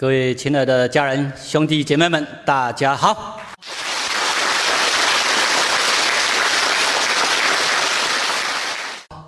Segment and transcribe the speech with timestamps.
[0.00, 3.40] 各位亲爱的家人、兄弟姐妹们，大家好！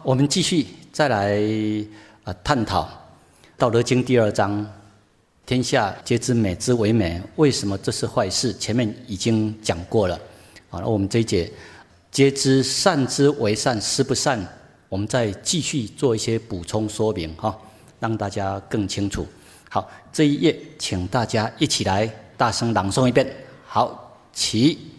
[0.05, 1.37] 我们继续再来
[2.23, 2.85] 啊探讨
[3.59, 4.65] 《道德经》第二章
[5.45, 10.17] ：“天下皆知美之为美，为什么这是坏事？”前面已经讲过了。
[10.69, 11.51] 好，那我们这一节
[12.13, 14.41] “皆知善之为善，施不善”，
[14.89, 17.59] 我们再继续做一些补充说明哈，
[17.99, 19.27] 让大家更清楚。
[19.73, 23.25] 好，这一页请大家一起来大声朗诵一遍。
[23.65, 24.90] 好，起。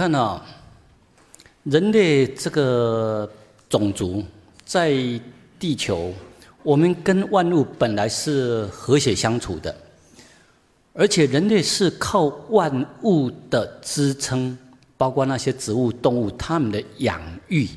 [0.00, 0.40] 看呢，
[1.64, 3.30] 人类这个
[3.68, 4.24] 种族
[4.64, 4.90] 在
[5.58, 6.10] 地球，
[6.62, 9.76] 我们跟万物本来是和谐相处的，
[10.94, 14.56] 而且人类是靠万物的支撑，
[14.96, 17.68] 包括那些植物、动物，它们的养育，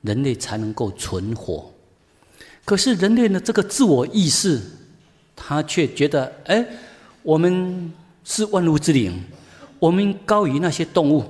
[0.00, 1.72] 人类才能够存活。
[2.64, 4.60] 可是人类的这个自我意识，
[5.36, 6.66] 他却觉得，哎，
[7.22, 7.92] 我们
[8.24, 9.22] 是万物之灵，
[9.78, 11.24] 我们高于那些动物。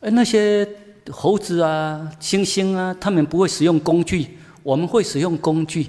[0.00, 0.68] 而那些
[1.10, 5.84] 猴子啊、猩猩啊，他们不会使用工具，我们会使用工具；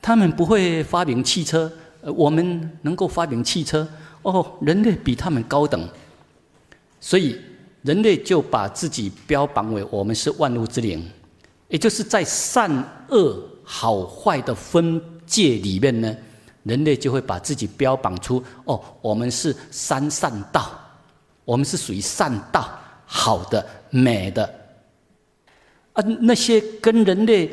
[0.00, 1.70] 他们不会发明汽车，
[2.02, 3.86] 我们能够发明汽车。
[4.22, 5.88] 哦，人类比他们高等，
[7.00, 7.40] 所以
[7.82, 11.08] 人类就把自己标榜为我们是万物之灵，
[11.68, 12.68] 也就是在善
[13.08, 16.16] 恶好坏的分界里面呢，
[16.64, 20.72] 人类就会把自己标榜出哦，我们是三善道，
[21.44, 22.68] 我们是属于善道。
[23.08, 24.42] 好的、美的，
[25.92, 27.48] 啊，那些跟人类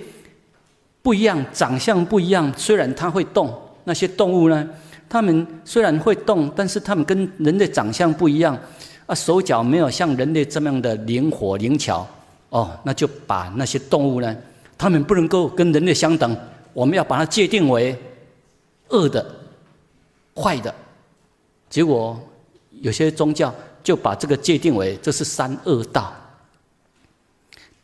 [1.03, 3.53] 不一样、长相不一样，虽然它会动，
[3.83, 4.67] 那些动物呢，
[5.07, 8.57] 它们虽然会动，但是它们跟人类长相不一样，
[9.05, 12.05] 啊，手脚没有像人类这么样的灵活灵巧，
[12.49, 14.35] 哦，那就把那些动物呢，
[14.75, 16.35] 它们不能够跟人类相等，
[16.73, 17.95] 我们要把它界定为
[18.89, 19.23] 恶的、
[20.35, 20.73] 坏的，
[21.69, 22.19] 结果
[22.81, 23.53] 有些宗教。
[23.83, 26.13] 就把这个界定为这是三恶道，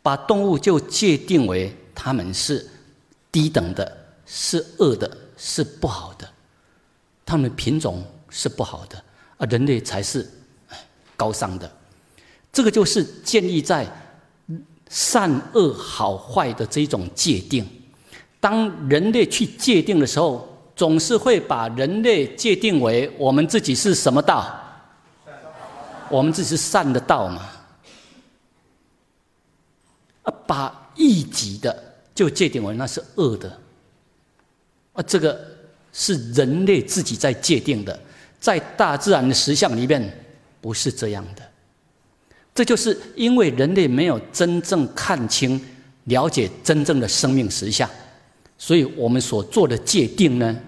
[0.02, 2.66] 把动物就界定为他们是
[3.30, 6.26] 低等的，是恶的，是不好的，
[7.26, 9.00] 他们品种是不好的，
[9.36, 10.28] 而人类才是
[11.16, 11.70] 高尚的。
[12.50, 13.86] 这个就是建立在
[14.88, 17.64] 善恶好坏的这种界定。
[18.40, 24.56] 当人类去界定的时候，总是会把人类界定为我们自己是什么道。
[26.10, 27.48] 我们这是善的道嘛？
[30.24, 31.82] 啊，把一己的
[32.14, 33.58] 就界定为那是恶的，
[34.92, 35.40] 啊，这个
[35.92, 37.98] 是人类自己在界定的，
[38.40, 40.24] 在大自然的实相里面
[40.60, 41.42] 不是这样的。
[42.52, 45.58] 这就是因为人类没有真正看清、
[46.04, 47.88] 了解真正的生命实相，
[48.58, 50.60] 所以我们所做的界定呢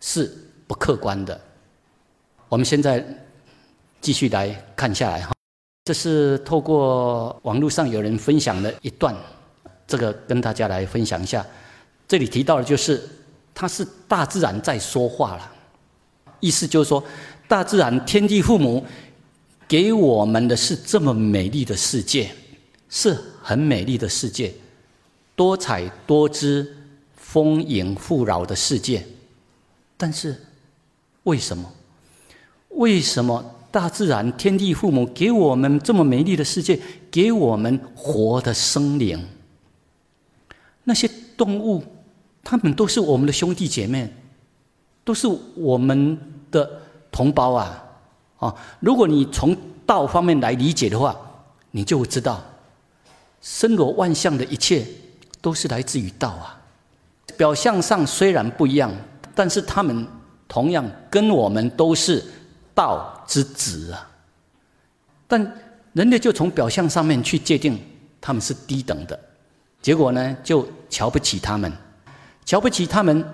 [0.00, 0.34] 是
[0.66, 1.38] 不客观的。
[2.48, 3.06] 我们现在。
[4.00, 5.32] 继续来看下来哈，
[5.84, 9.14] 这是透过网络上有人分享的一段，
[9.86, 11.44] 这个跟大家来分享一下。
[12.08, 13.06] 这里提到的就是，
[13.54, 15.52] 它是大自然在说话了，
[16.40, 17.02] 意思就是说，
[17.46, 18.84] 大自然天地父母
[19.68, 22.30] 给我们的是这么美丽的世界，
[22.88, 24.52] 是很美丽的世界，
[25.36, 26.74] 多彩多姿、
[27.14, 29.06] 丰盈富饶的世界。
[29.96, 30.34] 但是，
[31.24, 31.72] 为什么？
[32.70, 33.56] 为什么？
[33.70, 36.78] 大自然、天地父母给我们这么美丽的世界，
[37.10, 39.24] 给我们活的生灵。
[40.84, 41.84] 那些动物，
[42.42, 44.12] 他们都是我们的兄弟姐妹，
[45.04, 46.18] 都是我们
[46.50, 46.68] 的
[47.12, 47.84] 同胞啊！
[48.38, 49.56] 啊，如果你从
[49.86, 51.16] 道方面来理解的话，
[51.70, 52.42] 你就会知道，
[53.40, 54.84] 森罗万象的一切
[55.40, 56.60] 都是来自于道啊。
[57.36, 58.92] 表象上虽然不一样，
[59.34, 60.04] 但是他们
[60.48, 62.24] 同样跟我们都是。
[62.74, 64.10] 道之子啊，
[65.26, 65.40] 但
[65.92, 67.78] 人类就从表象上面去界定
[68.20, 69.18] 他们是低等的，
[69.82, 71.72] 结果呢就瞧不起他们，
[72.44, 73.24] 瞧不起他们，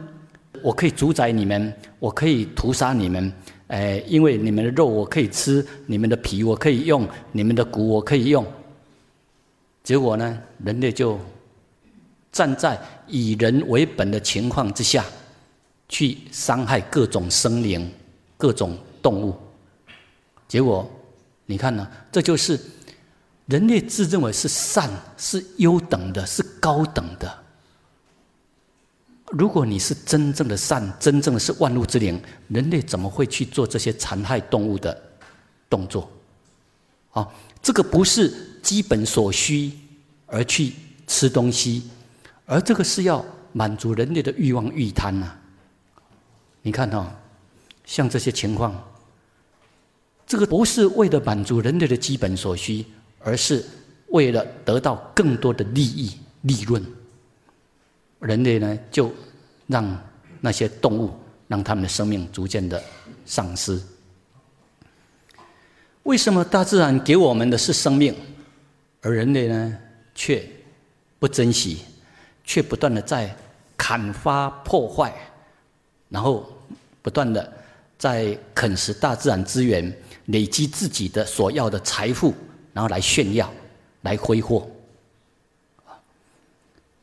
[0.62, 3.32] 我可以主宰你们，我可以屠杀你们，
[3.68, 8.46] 哎，因为你们的肉我可以吃，你们的皮我可以用，你们的骨我可以用。
[9.82, 11.18] 结果呢，人类就
[12.32, 15.04] 站在以人为本的情况之下，
[15.88, 17.90] 去伤害各种生灵，
[18.36, 18.76] 各种。
[19.06, 19.36] 动物
[20.48, 20.90] 结果
[21.44, 21.88] 你看呢？
[22.10, 22.58] 这就是
[23.46, 27.38] 人类自认为是善、是优等的、是高等的。
[29.30, 35.00] 如果你是真正的善，真正的是万物之灵，人类怎么会去做这些残害动物的
[35.70, 36.10] 动作？
[37.12, 37.28] 啊，
[37.62, 38.28] 这个不是
[38.60, 39.70] 基本所需
[40.26, 40.72] 而去
[41.06, 41.88] 吃东西，
[42.44, 45.32] 而这个是要满足人类的欲望欲贪呐。
[46.62, 47.14] 你看哈，
[47.84, 48.74] 像这些情况，
[50.26, 52.84] 这个不是为了满足人类的基本所需，
[53.20, 53.64] 而是
[54.08, 56.84] 为了得到更多的利益利润。
[58.20, 59.12] 人类呢，就
[59.66, 59.96] 让
[60.40, 61.12] 那些动物，
[61.46, 62.82] 让他们的生命逐渐的
[63.24, 63.80] 丧失。
[66.02, 68.14] 为什么大自然给我们的是生命，
[69.02, 69.78] 而人类呢，
[70.14, 70.44] 却
[71.18, 71.82] 不珍惜，
[72.44, 73.36] 却不断的在
[73.76, 75.12] 砍伐破坏，
[76.08, 76.50] 然后
[77.02, 77.52] 不断的
[77.98, 79.92] 在啃食大自然资源，
[80.26, 82.34] 累积自己的所要的财富，
[82.72, 83.52] 然后来炫耀，
[84.02, 84.68] 来挥霍。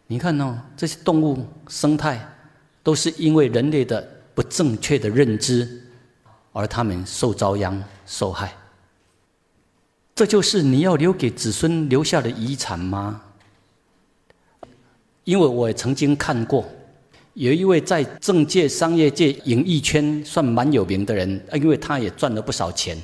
[0.08, 2.24] 你看哦，这些动物生态
[2.84, 5.82] 都是因为人类的不正确的认知，
[6.52, 8.54] 而他们受遭殃受害。
[10.14, 13.22] 这就是你要留给子孙留下的遗产吗？
[15.24, 16.66] 因为我也曾经看过，
[17.34, 22.96] 有一位在政界、商业界、演艺圈算蛮有名的人，因为他也赚了不少钱，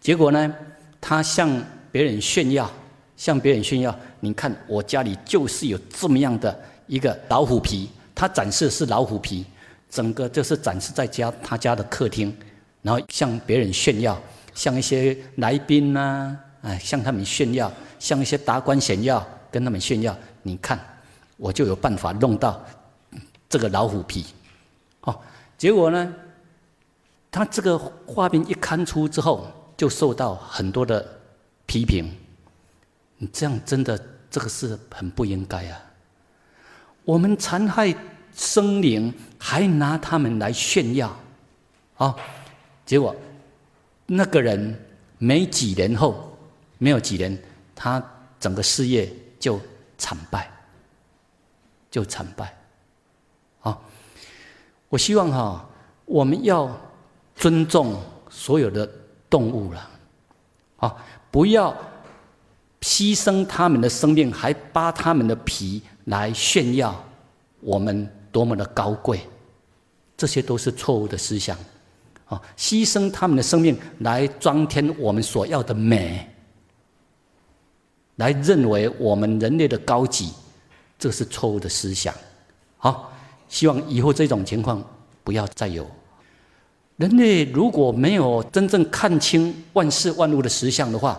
[0.00, 0.54] 结果呢，
[1.00, 1.50] 他向
[1.92, 2.70] 别人炫耀。
[3.16, 9.44] 向别人炫耀，你看我家里就是有这么样的一个老虎皮，他展示是老虎皮，
[9.90, 12.34] 整个就是展示在家他家的客厅，
[12.80, 14.18] 然后向别人炫耀，
[14.54, 20.80] 向一些来宾呐，哎，向他们炫耀，向一些达官显要跟他们炫耀，你看
[21.36, 22.58] 我就有办法弄到
[23.50, 24.24] 这个老虎皮，
[25.02, 25.20] 哦，
[25.58, 26.14] 结果呢，
[27.30, 29.46] 他这个画面一刊出之后，
[29.80, 31.18] 就受到很多的
[31.64, 32.14] 批评。
[33.16, 33.98] 你这样真的，
[34.30, 35.80] 这个是很不应该啊！
[37.02, 37.96] 我们残害
[38.36, 41.18] 生灵，还拿他们来炫耀，
[41.96, 42.14] 啊！
[42.84, 43.16] 结果
[44.04, 44.78] 那个人
[45.16, 46.36] 没几年后，
[46.76, 47.42] 没有几年，
[47.74, 48.06] 他
[48.38, 49.58] 整个事业就
[49.96, 50.50] 惨败，
[51.90, 52.54] 就惨败。
[53.62, 53.80] 啊！
[54.90, 55.66] 我希望哈，
[56.04, 56.78] 我们要
[57.34, 57.98] 尊重
[58.28, 58.86] 所有的
[59.30, 59.90] 动物了，
[60.76, 60.96] 啊，
[61.30, 61.74] 不要。
[62.82, 66.98] 牺牲他们的生命，还扒他们的皮来炫耀
[67.60, 69.20] 我们多么的高贵，
[70.16, 71.54] 这些都是错误的思想。
[72.24, 76.26] 啊，牺牲他们的生命来装填我们所要的美，
[78.16, 80.32] 来认为我们人类的高级，
[80.98, 82.14] 这是错误的思想。
[82.78, 83.12] 好，
[83.46, 84.82] 希望以后这种情况
[85.22, 85.86] 不要再有。
[87.00, 91.18] 人类如果没有真正看清万事万物的实相的话，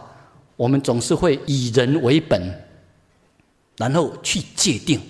[0.56, 2.39] 我们总是会以人为本，
[3.78, 5.01] 然后去界定，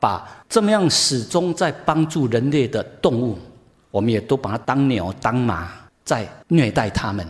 [0.00, 3.38] 把这么样始终在帮助人类的动物，
[3.92, 5.70] 我们也都把它当鸟当马，
[6.04, 7.24] 在虐待他们，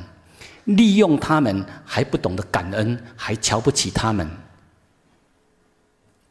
[0.65, 4.27] 利用他们，还不懂得感恩，还瞧不起他们。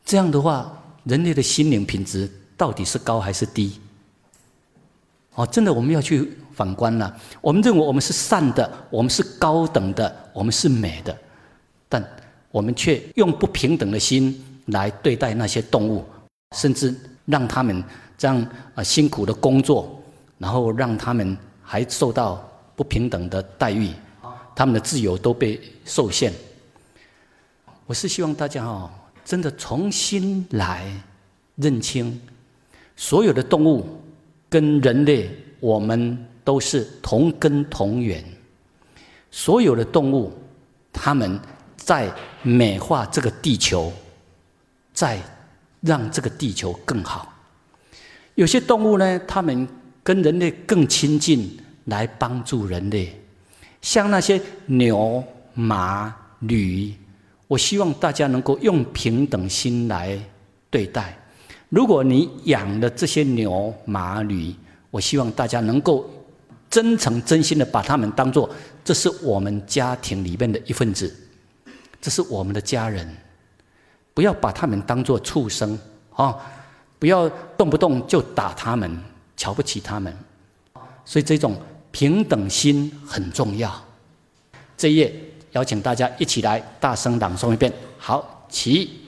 [0.03, 2.27] 这样的话，人类的心灵品质
[2.57, 3.79] 到底是高还是低？
[5.37, 7.15] 哦，真的，我们要去反观了。
[7.41, 11.15] 我们认为我们是善的，我们是高等的，我们是美的，
[11.87, 12.03] 但
[12.49, 16.03] 我们却用不平等的心来对待那些动物，
[16.55, 16.91] 甚至
[17.25, 17.83] 让他们
[18.17, 20.01] 这样啊辛苦的工作，
[20.39, 22.43] 然后让他们还受到
[22.75, 23.91] 不平等的待遇，
[24.55, 26.33] 他们的自由都被受限。
[27.85, 28.89] 我是希望大家哦，
[29.23, 30.91] 真的重新来
[31.57, 32.19] 认清
[32.95, 34.01] 所有的动物。
[34.49, 38.23] 跟人类，我们都是同根同源。
[39.29, 40.31] 所有的动物，
[40.91, 41.39] 他们
[41.75, 42.11] 在
[42.41, 43.91] 美化这个地球，
[44.93, 45.19] 在
[45.81, 47.33] 让这个地球更好。
[48.35, 49.67] 有些动物呢，他们
[50.03, 53.13] 跟人类更亲近，来帮助人类。
[53.81, 55.23] 像那些牛、
[55.53, 56.93] 马、驴，
[57.47, 60.19] 我希望大家能够用平等心来
[60.69, 61.17] 对待。
[61.69, 64.53] 如果你养的这些牛马驴，
[64.89, 66.09] 我希望大家能够
[66.69, 68.49] 真诚真心的把他们当做
[68.85, 71.13] 这是我们家庭里面的一份子，
[72.01, 73.05] 这是我们的家人，
[74.13, 75.77] 不要把他们当做畜生
[76.13, 76.35] 啊！
[76.99, 78.97] 不要动不动就打他们，
[79.35, 80.15] 瞧不起他们。
[81.05, 81.55] 所以这种
[81.91, 83.73] 平等心很重要。
[84.77, 85.13] 这一页
[85.51, 87.71] 邀请大家一起来大声朗诵一遍。
[87.97, 89.06] 好，起。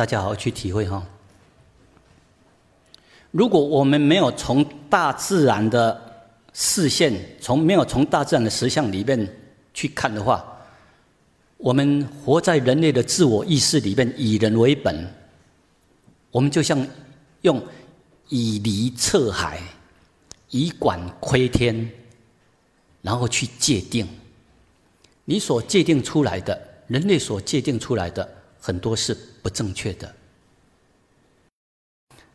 [0.00, 1.06] 大家好好去体会哈。
[3.32, 9.30] 如果我们没有从大自然的视线，从没有从大自然的实相里面
[9.74, 10.42] 去看的话，
[11.58, 15.06] 我们活在人类的自我意识里面，以人为本，
[16.30, 16.82] 我们就像
[17.42, 17.62] 用
[18.30, 19.60] 以离测海，
[20.48, 21.90] 以管窥天，
[23.02, 24.08] 然后去界定。
[25.26, 28.26] 你所界定出来的，人类所界定出来的，
[28.60, 30.14] 很多是不正确的。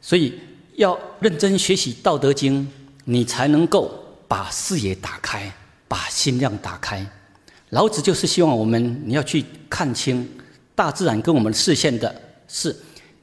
[0.01, 0.39] 所以
[0.75, 2.63] 要认真学习《道德经》，
[3.03, 4.01] 你才能够。
[4.27, 5.53] 把视野打开，
[5.87, 7.05] 把心量打开。
[7.69, 10.27] 老子就是希望我们，你要去看清
[10.73, 12.13] 大自然跟我们视线的
[12.47, 12.75] 是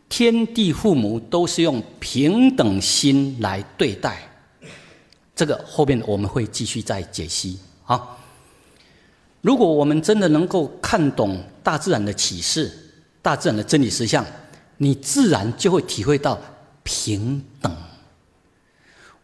[0.08, 4.22] 天地父母都是用平等心来对待。
[5.34, 8.16] 这个后面我们会继续再解析啊。
[9.40, 12.70] 如果我们真的能够看懂大自然的启示、
[13.22, 14.26] 大自然的真理实相，
[14.76, 16.38] 你自然就会体会到
[16.82, 17.74] 平等。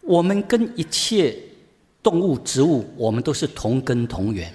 [0.00, 1.36] 我们跟一切。
[2.00, 4.50] 动物、植物，我们都是同根同源，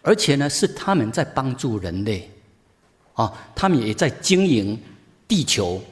[0.00, 2.30] 而且呢，是他们在帮助人类，
[3.12, 4.80] 啊，他们也在经营
[5.28, 5.82] 地球，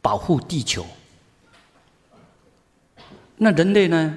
[0.00, 0.86] 保护地球。
[3.38, 4.14] 那人类呢？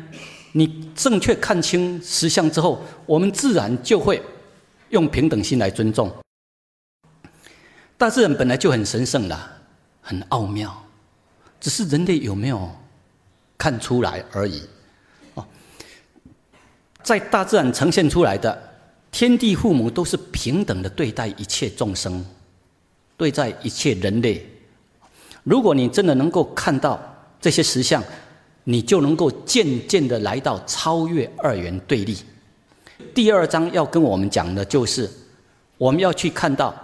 [0.51, 4.21] 你正确看清实相之后，我们自然就会
[4.89, 6.13] 用平等心来尊重。
[8.03, 9.39] 大自然本来就很神圣的，
[10.01, 10.75] 很奥妙，
[11.61, 12.69] 只是人类有没有
[13.57, 14.61] 看出来而已。
[15.35, 15.45] 哦
[17.01, 18.61] 在大自然呈现出来的
[19.09, 22.25] 天地父母都是平等的对待一切众生，
[23.15, 24.45] 对待一切人类。
[25.43, 26.99] 如果你真的能够看到
[27.39, 28.03] 这些实相，
[28.65, 32.17] 你就能够渐渐的来到超越二元对立。
[33.15, 35.09] 第二章要跟我们讲的就是，
[35.77, 36.75] 我们要去看到，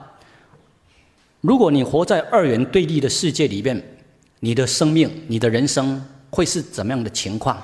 [1.41, 3.81] 如果你活在二元对立的世界里面，
[4.41, 7.61] 你的生命、你的人生会是怎么样的情况？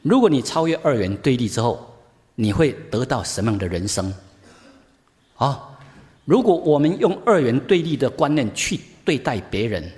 [0.00, 1.94] 如果你超越二元对立之后，
[2.34, 4.12] 你会得到什么样的人生？
[5.36, 5.78] 啊，
[6.24, 9.90] 如果我们用二元对立的观念去对待别人，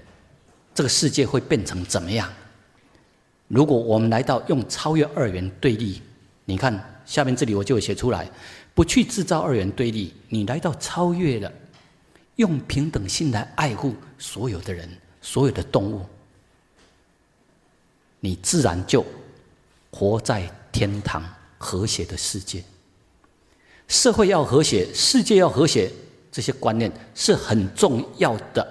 [0.75, 2.29] 这个世界会变成怎么样？
[3.47, 6.03] 如果我们来到用超越二元对立，
[6.45, 8.29] 你看下面这里我就写出来，
[8.75, 11.53] 不去制造二元对立，你来到超越了，
[12.37, 14.89] 用平等心来爱护所有的人、
[15.21, 16.05] 所有的动物，
[18.21, 19.05] 你自然就。
[19.97, 21.23] 活在天堂
[21.57, 22.65] 和谐的世界，
[23.87, 25.89] 社会要和谐，世界要和谐，
[26.33, 28.67] 这些观念是很重要的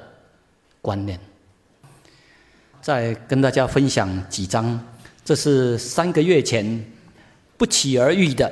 [0.82, 1.18] 观念。
[2.82, 4.78] 再跟大家分享几张，
[5.24, 6.86] 这是三个月前
[7.56, 8.52] 不期而遇的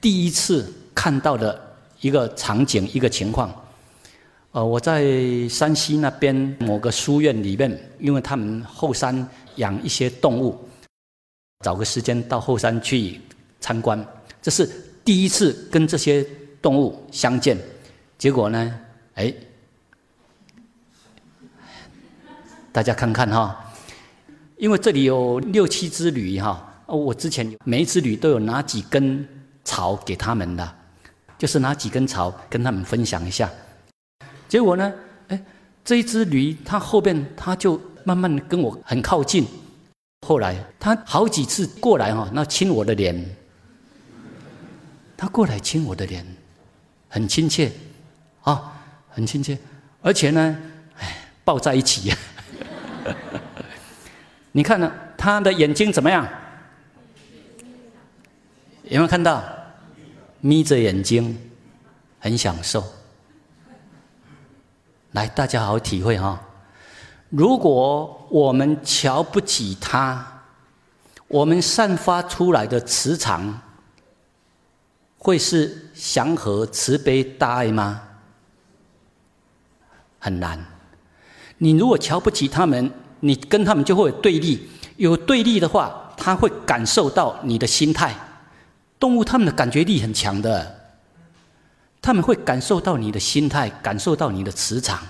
[0.00, 3.54] 第一次看到的一个场景，一个情况。
[4.56, 5.04] 呃，我在
[5.50, 10.58] 山西那边某个书院里面，因为他们后山养一些动物。
[11.62, 13.20] 找个时间到后山去
[13.60, 14.02] 参观，
[14.40, 14.66] 这是
[15.04, 16.26] 第一次跟这些
[16.62, 17.58] 动物相见。
[18.16, 18.80] 结果呢，
[19.16, 19.34] 哎，
[22.72, 23.62] 大家看看哈，
[24.56, 29.28] 因为这里有六七只驴哈，我之前每一只驴都有拿几根
[29.64, 30.74] 草给他们的，
[31.36, 33.50] 就是拿几根草跟他们分享一下。
[34.48, 34.92] 结果呢，
[35.28, 35.42] 哎，
[35.84, 39.46] 这一只驴它后边它就慢慢跟我很靠近。
[40.26, 43.36] 后来它好几次过来哈，那亲我的脸，
[45.16, 46.26] 他过来亲我的脸，
[47.08, 47.70] 很亲切，
[48.42, 48.72] 啊，
[49.08, 49.58] 很亲切，
[50.02, 50.56] 而且呢，
[50.98, 52.16] 哎，抱在一起呀。
[54.52, 56.26] 你看呢，他的眼睛怎么样？
[58.84, 59.42] 有没有看到？
[60.40, 61.36] 眯着眼睛，
[62.20, 62.84] 很享受。
[65.16, 66.38] 来，大家好好体会哈。
[67.30, 70.42] 如果我们瞧不起他，
[71.26, 73.62] 我们散发出来的磁场
[75.16, 78.02] 会是祥和、慈悲、大爱吗？
[80.18, 80.62] 很难。
[81.56, 84.68] 你如果瞧不起他们，你跟他们就会有对立。
[84.98, 88.14] 有对立的话，他会感受到你的心态。
[89.00, 90.85] 动物他们的感觉力很强的，
[92.06, 95.02] 他们会感受到你的心态，感受到你的磁场。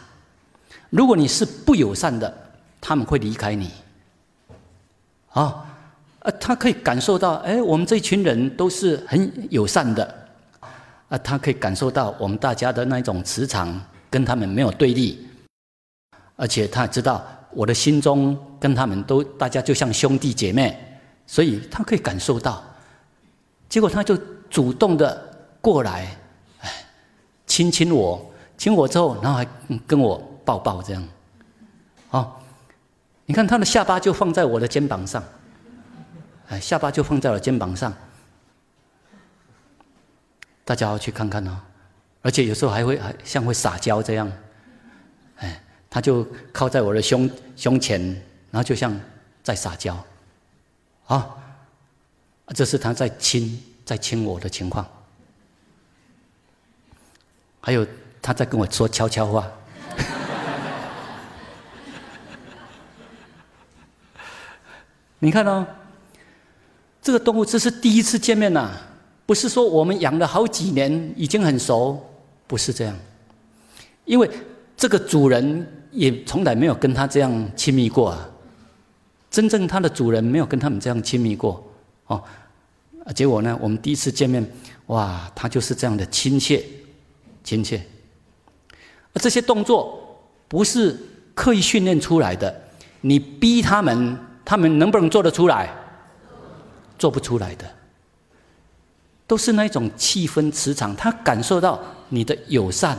[0.88, 2.34] 如果你是不友善的，
[2.80, 3.70] 他们会离开你。
[5.28, 5.66] 啊，
[6.20, 10.28] 呃，他可以感受到，哎，我们这群人都是很友善的，
[11.10, 15.28] 啊，他可以感受到我们大家的那种磁场跟他们没有对立，
[16.34, 20.74] 而且他知道我的心中跟他们都大家就像兄弟姐妹，
[21.26, 22.64] 所以他可以感受到。
[23.68, 24.16] 结果他就
[24.48, 26.16] 主动的过来，
[27.56, 29.48] 亲亲我，亲我之后，然后还
[29.86, 30.22] 跟我。
[30.44, 31.08] 抱抱这样，
[32.10, 32.32] 哦，
[33.24, 35.20] 你看他的下巴就放在我的肩膀上，
[36.48, 37.92] 哎，下巴就放在了肩膀上，
[40.64, 41.58] 大家要去看看哦，
[42.22, 44.30] 而且有时候还会还像会撒娇这样，
[45.38, 45.60] 哎，
[45.90, 48.00] 他就靠在我的胸胸前，
[48.52, 48.96] 然后就像
[49.42, 50.00] 在撒娇，
[51.06, 51.28] 啊，
[52.54, 54.86] 这是他在亲在亲我的情况。
[57.66, 57.84] 还有，
[58.22, 59.44] 他在跟我说悄悄话。
[65.18, 65.66] 你看哦，
[67.02, 68.70] 这个动物这是第一次见面呐，
[69.26, 72.00] 不是说我们养了好几年已经很熟，
[72.46, 72.96] 不是这样。
[74.04, 74.30] 因为
[74.76, 78.30] 这个主人也从来没有跟他这样亲密过啊，
[79.28, 81.68] 真正他的主人没有跟他们这样亲密过
[82.06, 82.22] 哦。
[83.12, 84.48] 结果呢，我们第一次见面，
[84.86, 86.64] 哇，他就是这样的亲切。
[87.46, 87.80] 亲切，
[89.12, 90.98] 而这些动作不是
[91.32, 92.52] 刻意训练出来的，
[93.02, 95.72] 你逼他们，他们能不能做得出来？
[96.98, 97.64] 做不出来的，
[99.28, 102.98] 都是那种气氛磁场，他感受到你的友善、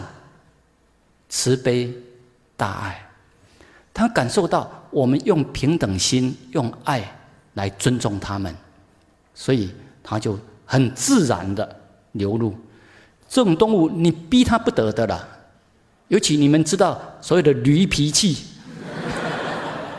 [1.28, 1.94] 慈悲、
[2.56, 3.06] 大爱，
[3.94, 7.04] 他感受到我们用平等心、用爱
[7.56, 8.56] 来尊重他们，
[9.34, 11.82] 所以他就很自然的
[12.14, 12.56] 流露。
[13.28, 15.28] 这种动物，你逼它不得的啦。
[16.08, 18.46] 尤其你们知道所谓的驴脾气，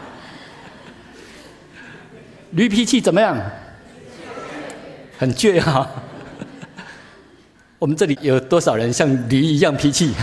[2.52, 3.38] 驴脾气怎么样？
[5.18, 5.88] 很倔哈。
[7.78, 10.14] 我们这里有多少人像驴一样脾气？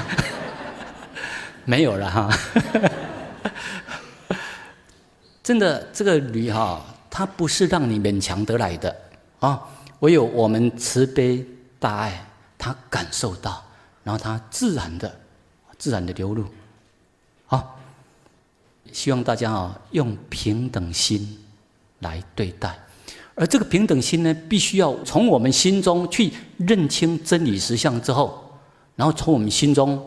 [1.65, 2.29] 没有了哈。
[5.43, 8.93] 真的，这个驴哈，它不是让你勉强得来的
[9.39, 9.61] 啊。
[9.99, 11.45] 唯有我们慈悲
[11.79, 12.25] 大爱。
[12.65, 13.63] 他感受到，
[14.03, 15.15] 然后他自然的、
[15.77, 16.45] 自然的流露。
[17.45, 17.79] 好，
[18.91, 21.37] 希望大家啊用平等心
[21.99, 22.75] 来对待，
[23.35, 28.57] 而这个平等心呢，必须要从我们心中去认清真理实相之后，
[28.95, 30.03] 然后从我们心中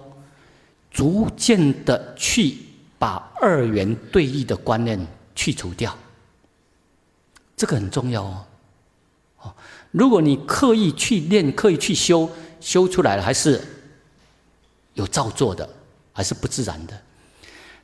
[0.90, 2.58] 逐渐的去
[2.98, 4.98] 把二元对立的观念
[5.36, 5.96] 去除掉。
[7.56, 8.44] 这个很重要哦。
[9.42, 9.54] 哦，
[9.92, 12.28] 如果你刻意去练、刻意去修，
[12.60, 13.60] 修出来了还是
[14.94, 15.68] 有造作的，
[16.12, 16.98] 还是不自然的。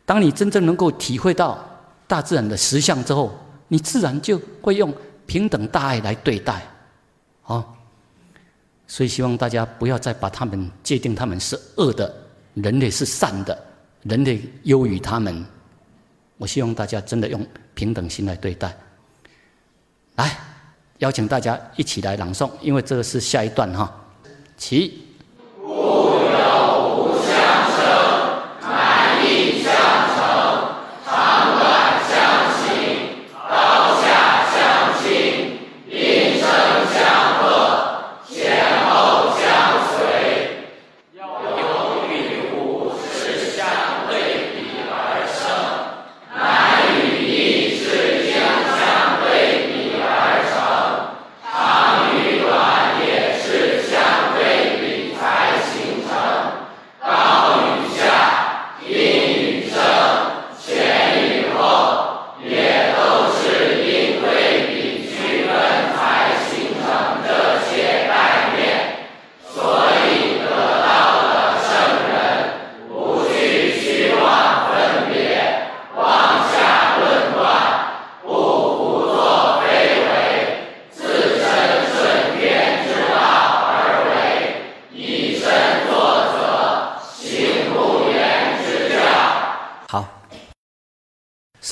[0.05, 1.65] 当你真正能够体会到
[2.07, 4.93] 大自然的实相之后，你自然就会用
[5.27, 6.63] 平等大爱来对待，
[7.45, 7.65] 啊。
[8.87, 12.15] 所以希望大家不要再把他们界定他们是恶的，
[12.53, 13.59] 人类是善的，
[14.03, 15.45] 人类优于他们。
[16.37, 18.77] 我希望大家真的用平等心来对待。
[20.17, 20.37] 来，
[20.99, 24.04] 邀请大家一起来朗诵，因为这个是下一段哈。
[24.57, 25.04] 起。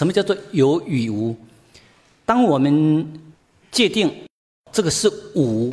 [0.02, 1.36] 什么叫做有与无？
[2.26, 3.08] 当我们
[3.70, 4.12] 界定
[4.72, 5.72] 这个是无，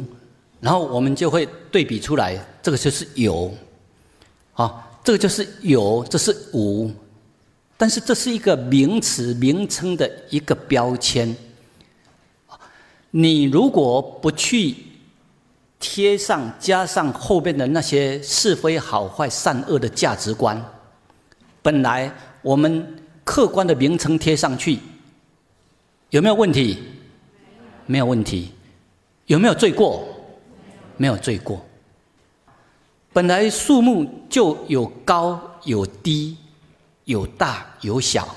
[0.61, 3.51] 然后我们就会对比出来，这个就是有，
[4.53, 6.91] 啊，这个就是有，这是无。
[7.75, 11.35] 但是这是一个名词名称的一个标签。
[13.09, 14.75] 你如果不去
[15.79, 20.63] 贴上加上后边的那些是非好坏善恶的价值观，
[21.63, 22.13] 本来
[22.43, 22.95] 我们。
[23.29, 24.79] 客观的名称贴上去，
[26.09, 26.79] 有没有问题？
[27.85, 28.51] 没有问题。
[29.27, 30.03] 有没有罪过？
[30.97, 31.63] 没有罪过。
[33.13, 36.37] 本来树木就有高有低，
[37.05, 38.27] 有大有小。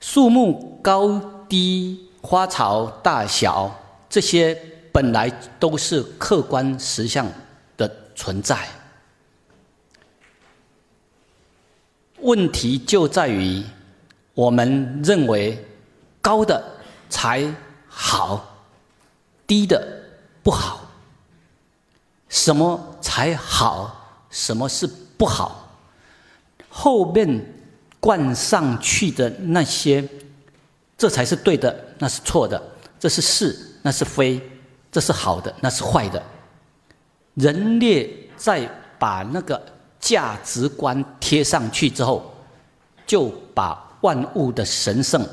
[0.00, 3.72] 树木高低、花草大小，
[4.10, 7.24] 这些本来都是客观实相
[7.76, 8.66] 的存在。
[12.20, 13.62] 问题就在于，
[14.34, 15.64] 我们认为
[16.20, 16.62] 高的
[17.08, 17.52] 才
[17.86, 18.44] 好，
[19.46, 19.86] 低的
[20.42, 20.80] 不好。
[22.28, 24.26] 什么才好？
[24.30, 25.68] 什么是不好？
[26.68, 27.42] 后面
[27.98, 30.06] 灌上去的那些，
[30.96, 32.60] 这才是对的，那是错的；
[33.00, 34.38] 这是是，那是非；
[34.92, 36.22] 这是好的，那是坏的。
[37.34, 39.60] 人类在把那个
[40.00, 42.34] 价值观贴上去之后，
[43.06, 45.26] 就把万物的神圣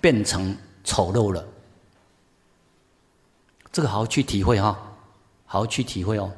[0.00, 1.44] 变成丑陋了。
[3.70, 4.70] 这个好好去体会哈，
[5.46, 6.30] 好好去体会哦。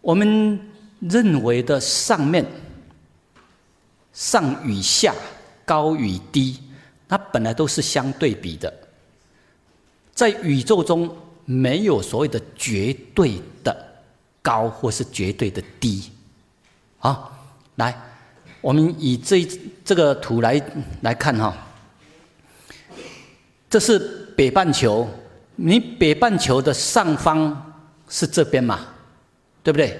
[0.00, 0.60] 我们
[1.00, 2.44] 认为的上面、
[4.12, 5.14] 上与下、
[5.64, 6.60] 高与低，
[7.08, 8.72] 它本来都是相对比的，
[10.14, 11.14] 在宇宙中
[11.44, 13.84] 没有所谓的绝对的。
[14.42, 16.08] 高或是绝对的低，
[16.98, 17.32] 好，
[17.76, 17.94] 来，
[18.60, 19.46] 我们以这
[19.84, 20.60] 这个图来
[21.02, 21.54] 来看哈，
[23.68, 23.98] 这是
[24.36, 25.08] 北半球，
[25.56, 27.74] 你北半球的上方
[28.08, 28.80] 是这边嘛，
[29.62, 29.98] 对不对？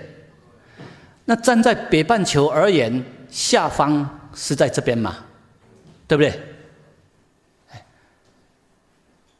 [1.24, 5.16] 那站在北半球而言，下方是在这边嘛，
[6.06, 6.40] 对不对？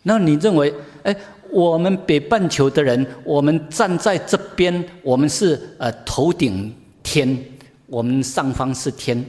[0.02, 1.16] 那你认为，哎？
[1.48, 6.74] 我们北半球的人，我们站在这边，我们是呃头顶
[7.06, 7.40] 天，
[7.86, 9.24] 我们上方是天，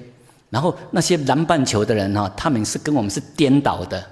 [0.49, 4.03] 然后那些南半球的人哈，他们是跟我们是颠倒的，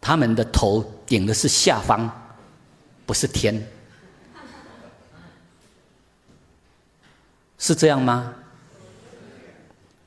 [0.00, 2.10] 他们的头顶的是下方，
[3.04, 3.62] 不是天，
[7.58, 8.34] 是这样吗？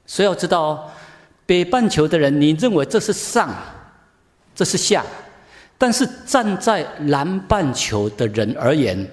[0.07, 0.91] 所以要知道，
[1.45, 3.53] 北半球的人，你认为这是上，
[4.55, 5.05] 这是下。
[5.77, 9.07] 但是站在南半球的人而言，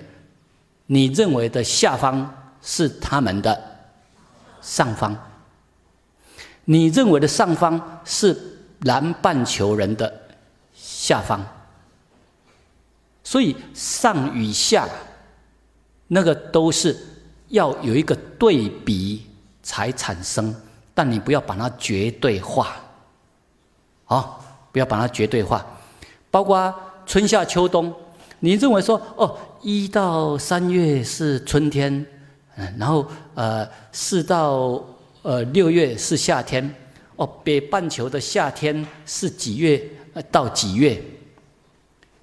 [0.90, 3.58] 你认为的下方是他们的
[4.62, 5.16] 上方，
[6.64, 8.36] 你认为的上方是
[8.80, 10.12] 南半球人的
[10.74, 11.44] 下方，
[13.22, 14.88] 所以上与下
[16.06, 16.96] 那个都是
[17.48, 19.26] 要有一个对比
[19.62, 20.54] 才产生，
[20.94, 22.76] 但你不要把它绝对化，
[24.06, 25.64] 好，不要把它绝对化。
[26.30, 26.74] 包括
[27.04, 27.94] 春夏秋冬，
[28.40, 32.06] 你认为说哦，一到三月是春天，
[32.56, 34.84] 嗯，然后呃四到
[35.22, 36.74] 呃六月是夏天，
[37.16, 39.82] 哦，北半球的夏天是几月
[40.30, 41.00] 到几月？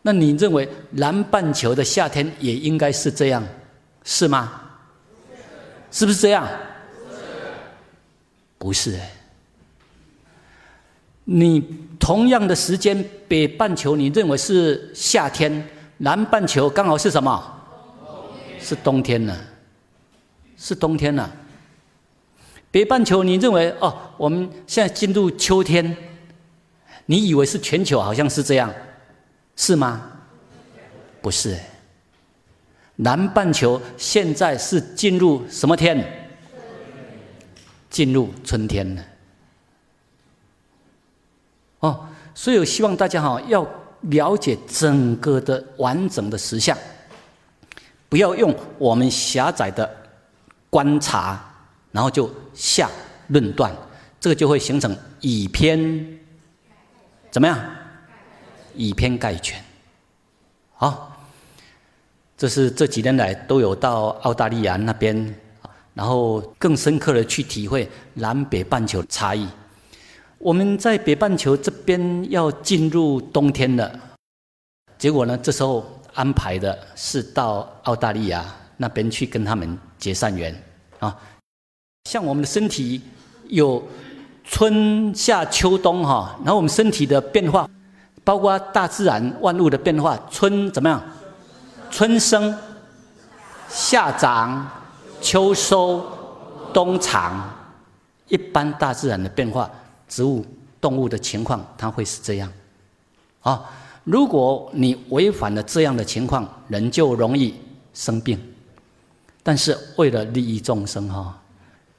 [0.01, 3.43] 那你认为南半球的夏天也应该是这样，
[4.04, 4.62] 是吗？
[5.91, 6.47] 是不是这样？
[8.58, 8.99] 不是。
[11.23, 11.60] 你
[11.99, 17.51] 同样的时间，北半球你认为是夏天，南半球刚好是什么？
[18.60, 19.38] 是冬天呢？
[20.58, 21.29] 是冬天呢？
[22.71, 25.95] 北半球你认为哦，我们现在进入秋天，
[27.05, 28.73] 你以为是全球好像是这样，
[29.55, 30.12] 是吗？
[31.21, 31.58] 不是，
[32.97, 36.29] 南半球现在是进入什么天？
[37.89, 39.05] 进入春天了。
[41.79, 43.65] 哦，所以我希望大家哈要
[44.10, 46.78] 了解整个的完整的实相，
[48.08, 49.89] 不要用我们狭窄的
[50.70, 51.39] 观察，
[51.91, 52.89] 然后就下
[53.28, 53.76] 论断，
[54.20, 56.20] 这个就会形成以偏
[57.32, 57.60] 怎么样？
[58.76, 59.63] 以偏概全。
[60.76, 61.18] 好，
[62.38, 65.36] 这是这几年来都有到澳大利亚那边，
[65.94, 69.48] 然后更深刻的去体会南北半球差异。
[70.45, 73.91] 我们在北半球这边要进入冬天了，
[74.95, 78.45] 结果呢，这时候安排的是到澳大利亚
[78.77, 80.55] 那边去跟他们结善缘
[80.99, 81.19] 啊。
[82.12, 83.01] 像我们的身体
[83.47, 83.84] 有
[84.43, 87.67] 春夏秋冬哈，然后我们身体的变化，
[88.23, 91.01] 包括大自然万物的变化，春怎么样？
[91.89, 92.55] 春生，
[93.67, 94.69] 夏长，
[95.19, 96.05] 秋收，
[96.71, 97.49] 冬藏，
[98.27, 99.67] 一般大自然的变化。
[100.15, 100.45] 植物、
[100.80, 102.49] 动物的情况，它会是这样，
[103.41, 103.69] 啊，
[104.06, 107.54] 如果你违反了这样的情况，人就容易
[107.93, 108.39] 生病。
[109.43, 111.38] 但是为了利益众生，哈，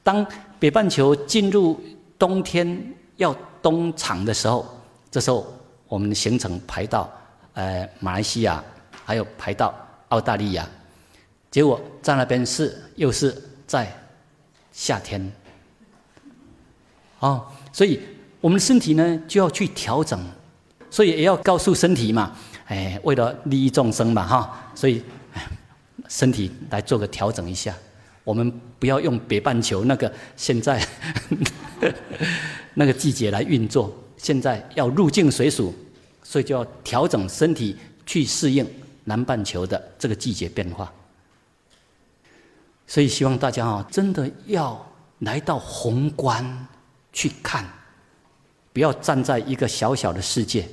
[0.03, 0.27] 当
[0.59, 1.79] 北半球进入
[2.19, 4.67] 冬天要冬藏的时候，
[5.11, 5.47] 这时候
[5.87, 7.13] 我们的行程排到
[7.53, 8.65] 呃马来西亚，
[9.05, 9.75] 还有排到
[10.09, 10.67] 澳大利亚，
[11.51, 13.93] 结果在那边是又是在
[14.73, 15.31] 夏天，
[17.19, 17.45] 哦。
[17.77, 18.01] 所以，
[18.41, 20.19] 我们的身体呢就要去调整，
[20.89, 22.35] 所以也要告诉身体嘛，
[22.65, 25.03] 哎，为了利益众生嘛，哈，所以
[26.09, 27.75] 身体来做个调整一下。
[28.25, 30.83] 我们不要用北半球那个现在
[32.73, 35.75] 那个季节来运作，现在要入境水属，
[36.23, 38.67] 所以就要调整身体去适应
[39.05, 40.91] 南半球的这个季节变化。
[42.87, 46.67] 所以希望大家啊，真的要来到宏观
[47.17, 47.65] 去看，
[48.75, 50.69] 不要站在一个小小的世界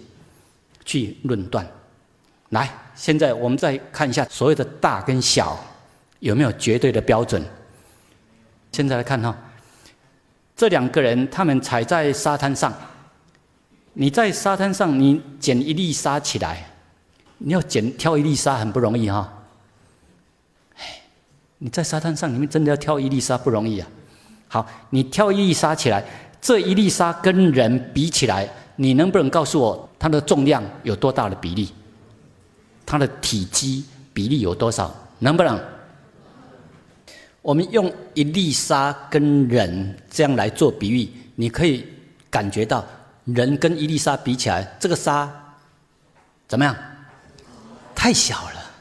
[0.84, 1.65] 去论断。
[2.49, 5.58] 来，现在我们再看一下所谓的大跟小
[6.19, 7.41] 有没有绝对的标准。
[8.73, 9.34] 现在来看哈，
[10.53, 12.73] 这两个人他们踩在沙滩上，
[13.93, 16.71] 你在沙滩上你捡一粒沙起来，
[17.38, 19.32] 你要捡挑一粒沙很不容易哈。
[21.60, 23.88] 你在沙滩上，你们真的要挑一粒沙不容易啊。
[24.49, 26.03] 好，你挑一粒沙起来，
[26.43, 31.71] 这一粒沙跟人比起来，你能不能告诉我它的重量有多大的比例？
[32.86, 34.93] 它的体积比例有多少？
[35.19, 35.58] 能不能？
[37.41, 41.88] 我们用一粒沙跟人这样来做比喻，你可以
[42.29, 42.86] 感觉到
[43.23, 45.32] 人跟一粒沙比起来，这个沙
[46.45, 46.75] 怎么样？
[47.95, 48.71] 太小了，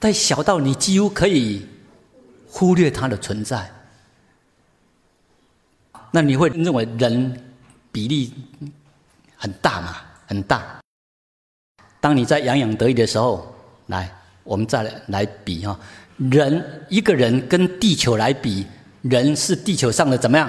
[0.00, 1.66] 太小到你几乎可以。
[2.56, 3.68] 忽略它的存在，
[6.14, 7.42] 那你会认为人
[7.90, 8.32] 比例
[9.34, 9.96] 很大嘛？
[10.28, 10.78] 很大。
[12.00, 13.52] 当你在洋洋得意的时候，
[13.88, 14.08] 来，
[14.44, 15.76] 我们再来来比哈，
[16.18, 18.64] 人一个人跟地球来比，
[19.02, 20.48] 人是地球上的怎么样？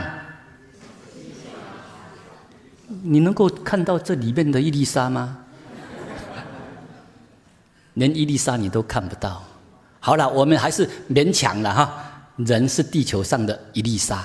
[3.01, 5.35] 你能够看到这里面的伊丽莎吗？
[7.95, 9.43] 连伊丽莎你都看不到。
[9.99, 12.03] 好了，我们还是勉强了哈。
[12.35, 14.23] 人是地球上的一粒沙，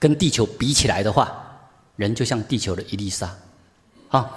[0.00, 1.30] 跟地球比起来的话，
[1.96, 3.30] 人就像地球的一粒沙。
[4.08, 4.28] 啊，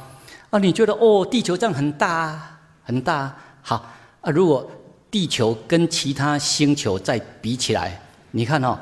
[0.51, 3.33] 啊，你觉得哦，地球这样很大，很大。
[3.61, 3.77] 好，
[4.21, 4.69] 啊，如果
[5.09, 7.99] 地球跟其他星球再比起来，
[8.31, 8.77] 你看哦，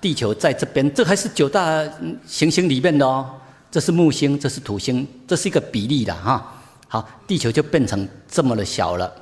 [0.00, 1.82] 地球在这边，这还是九大
[2.26, 3.40] 行星里面的哦。
[3.70, 6.54] 这是木星，这是土星，这是一个比例的哈。
[6.86, 9.12] 好，地球就变成这么的小了。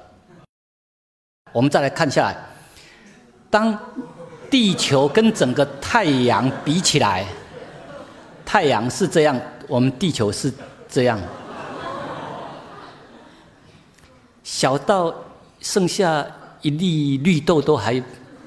[1.53, 2.37] 我们再来看下来，
[3.49, 3.79] 当
[4.53, 7.27] 地球跟整个太阳比起来，
[8.45, 10.53] 太阳是这样，我们地球是
[10.87, 11.19] 这样，
[14.45, 15.15] 小到
[15.61, 16.27] 剩下
[16.61, 17.99] 一粒绿豆都还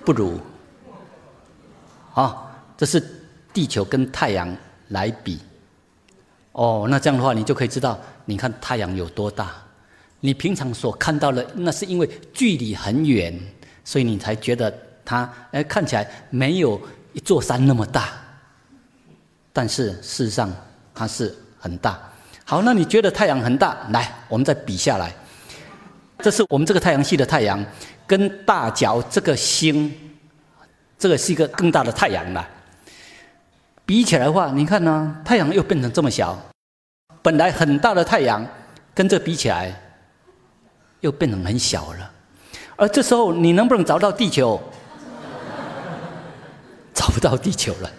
[0.05, 0.39] 不如。
[2.13, 3.03] 啊，这是
[3.51, 4.55] 地球跟太阳
[4.89, 5.39] 来比。
[6.51, 9.51] 哦，那这样的话，你就可以知道，你看太阳有多大。
[10.19, 13.35] 你平常所看到的，那是因为距离很远，
[13.83, 14.71] 所以你才觉得
[15.05, 16.81] 它哎看起来没有
[17.13, 18.09] 一座山那么大。
[19.53, 20.51] 但是事实上
[20.93, 21.97] 它是很大。
[22.43, 23.77] 好，那你觉得太阳很大？
[23.91, 25.13] 来，我们再比下来。
[26.19, 27.63] 这是我们这个太阳系的太阳，
[28.05, 29.93] 跟大角这个星，
[30.97, 32.45] 这个是一个更大的太阳了。
[33.85, 35.15] 比起来的话，你看呢？
[35.23, 36.37] 太阳又变成这么小，
[37.21, 38.45] 本来很大的太阳，
[38.93, 39.81] 跟这比起来。
[41.01, 42.11] 又变成很小了，
[42.75, 44.59] 而这时候你能不能找到地球？
[46.95, 47.91] 找不到地球了，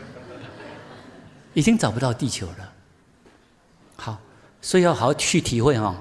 [1.55, 2.73] 已经找不到地球了。
[3.95, 4.19] 好，
[4.61, 5.95] 所以要好好去体会哈，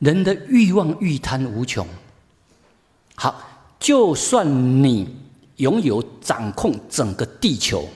[0.00, 1.86] 人的欲望欲贪无穷。
[3.14, 3.42] 好，
[3.78, 4.46] 就算
[4.82, 5.16] 你
[5.56, 7.88] 拥有掌控整个地球，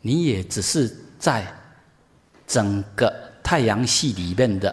[0.00, 1.52] 你也只是在
[2.46, 4.72] 整个太阳系里面的。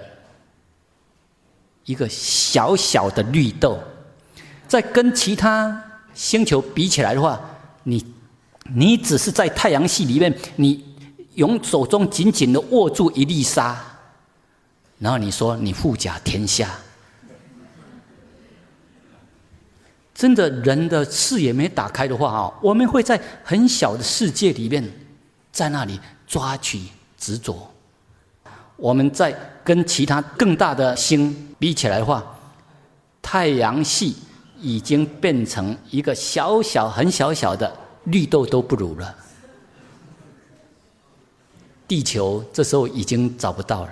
[1.86, 3.80] 一个小小的绿豆，
[4.68, 5.89] 在跟其他
[6.20, 7.40] 星球比起来的话，
[7.84, 8.06] 你
[8.76, 10.84] 你只是在太阳系里面，你
[11.36, 13.78] 用手中紧紧的握住一粒沙，
[14.98, 16.78] 然后你说你富甲天下，
[20.14, 24.84] 真的人的视野没打开的话啊，我们会在很小的世界里面，
[25.54, 26.82] 在那里抓取
[27.18, 27.72] 执着。
[28.76, 32.22] 我们在跟其他更大的星比起来的话，
[33.22, 34.18] 太阳系
[34.60, 37.72] 已经变成一个小小、很小小的
[38.06, 39.16] 绿豆都不如了。
[41.88, 43.92] 地球这时候已经找不到了。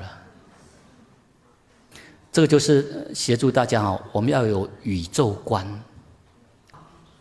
[2.32, 5.66] 这个就是协助大家哦，我们要有宇宙观。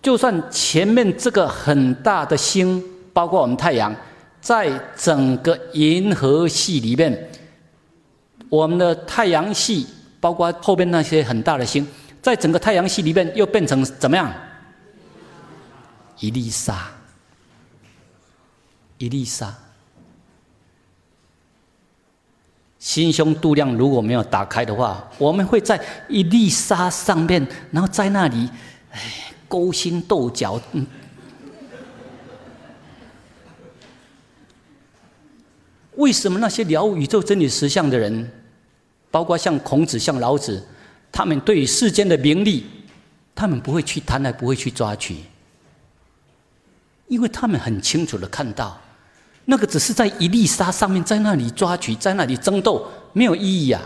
[0.02, 2.82] 就算前面这个很大的星，
[3.12, 3.94] 包括我们太阳，
[4.40, 7.30] 在整个银河系里面。
[8.48, 9.86] 我们的太阳系，
[10.20, 11.84] 包括后边那些很大的星，
[12.26, 14.34] 在整个太阳系里面又变成怎么样？
[16.18, 16.90] 一粒沙，
[18.98, 19.56] 一粒沙。
[22.80, 28.50] 心胸度量如果没有打开的话，我们会在一粒沙上面，然后在那里，
[28.90, 29.00] 哎，
[29.46, 30.60] 勾心斗角。
[30.72, 30.84] 嗯，
[35.94, 38.28] 为什么那些了宇宙真理实相的人，
[39.12, 40.66] 包括像孔子、像老子，
[41.16, 42.66] 他们对于世间的名利，
[43.34, 45.16] 他们不会去贪爱，不会去抓取？
[47.08, 48.78] 因为他们很清楚的看到，
[49.46, 53.80] 那个只是在一粒沙上面，在那里抓取，在那里争斗，没有意义啊。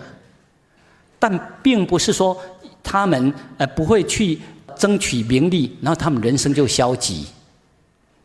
[1.20, 1.30] 但
[1.62, 2.36] 并不是说
[2.82, 4.40] 他们呃不会去
[4.76, 7.28] 争取名利，然后他们人生就消极，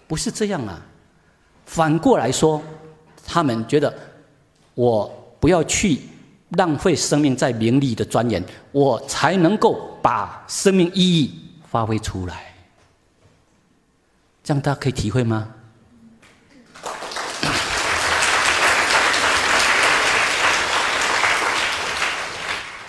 [0.08, 0.84] 不是这样啊。
[1.68, 2.60] 反过来说，
[3.24, 3.96] 他们觉得
[4.74, 5.06] 我
[5.40, 6.00] 不要去
[6.58, 11.34] 浪费生命在名利的钻研，我才能够把生命意义
[11.70, 12.54] 发挥出来。
[14.44, 15.50] 这样大家可以体会吗？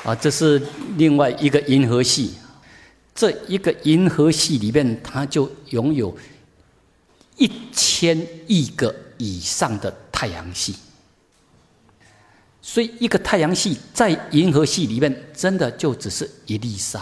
[0.05, 0.63] 啊，这是
[0.97, 2.35] 另外一个银河系，
[3.13, 6.17] 这一个银河系里面，它就拥有
[7.37, 10.77] 一千亿个以上的太阳系，
[12.69, 17.01] 所以一个太阳系在银河系里面，真的就只是一粒沙。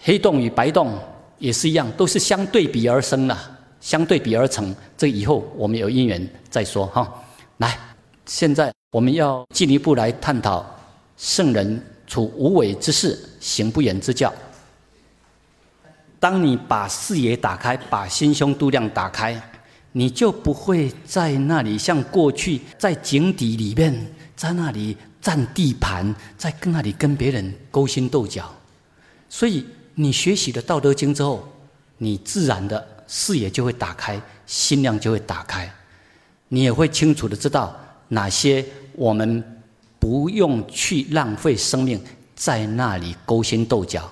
[0.00, 0.98] 黑洞与白洞
[1.38, 3.38] 也是一样，都是相对比而生的，
[3.82, 4.74] 相对比而成。
[4.96, 7.22] 这以后我们有因缘再说哈。
[7.58, 7.78] 来，
[8.24, 10.64] 现在我们要进一步来探讨
[11.18, 14.32] 圣人处无为之事，行不言之教。
[16.18, 19.38] 当你把视野打开，把心胸度量打开，
[19.96, 23.94] 你就不会在那里像过去在井底里面，
[24.36, 28.54] 在那里占地盘，在跟那里跟别人勾心斗角，
[29.28, 29.64] 所以。
[29.98, 31.42] 你学习了《道德经》之后，
[31.96, 35.72] 你自然的视野就会打开，心量就会打开，
[36.48, 37.74] 你也会清楚的知道
[38.08, 39.42] 哪些我们
[39.98, 41.98] 不用去浪费生命
[42.34, 44.06] 在那里勾心斗角，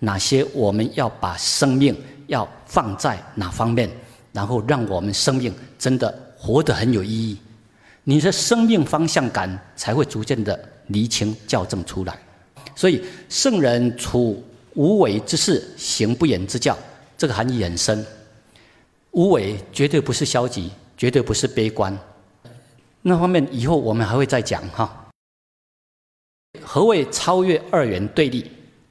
[0.00, 3.90] 哪些我们要把生命要放在哪方面，
[4.32, 7.38] 然后让我们生命真的活得很有意义，
[8.04, 12.18] 你的生命方向感才会逐渐的厘清校正出来。
[12.74, 14.42] 所以圣人处。
[14.74, 16.78] 无为之事，行不言之教，
[17.18, 18.06] 这个含义很深。
[19.10, 21.94] 无为绝对不是消极，绝对不是悲观。
[23.02, 25.08] 那方面以后我们还会再讲哈。
[26.62, 28.48] 何谓超越二元对立？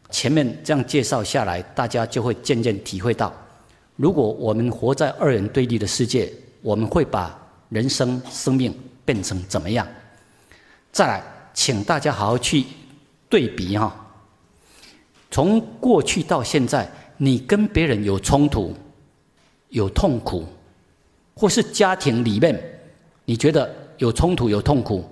[0.09, 3.33] 前面这样介绍下来，大家就会渐渐体会到，
[3.99, 6.31] 如果我们活在二元对立的世界，
[6.61, 9.85] 我们会把人生生命变成怎么样？
[10.89, 11.21] 再来，
[11.53, 12.63] 请大家好好去
[13.27, 13.93] 对比哈。
[15.29, 18.73] 从过去到现在，你跟别人有冲突、
[19.67, 20.45] 有痛苦，
[21.35, 22.57] 或是家庭里面
[23.25, 25.03] 你觉得有冲突、有痛苦，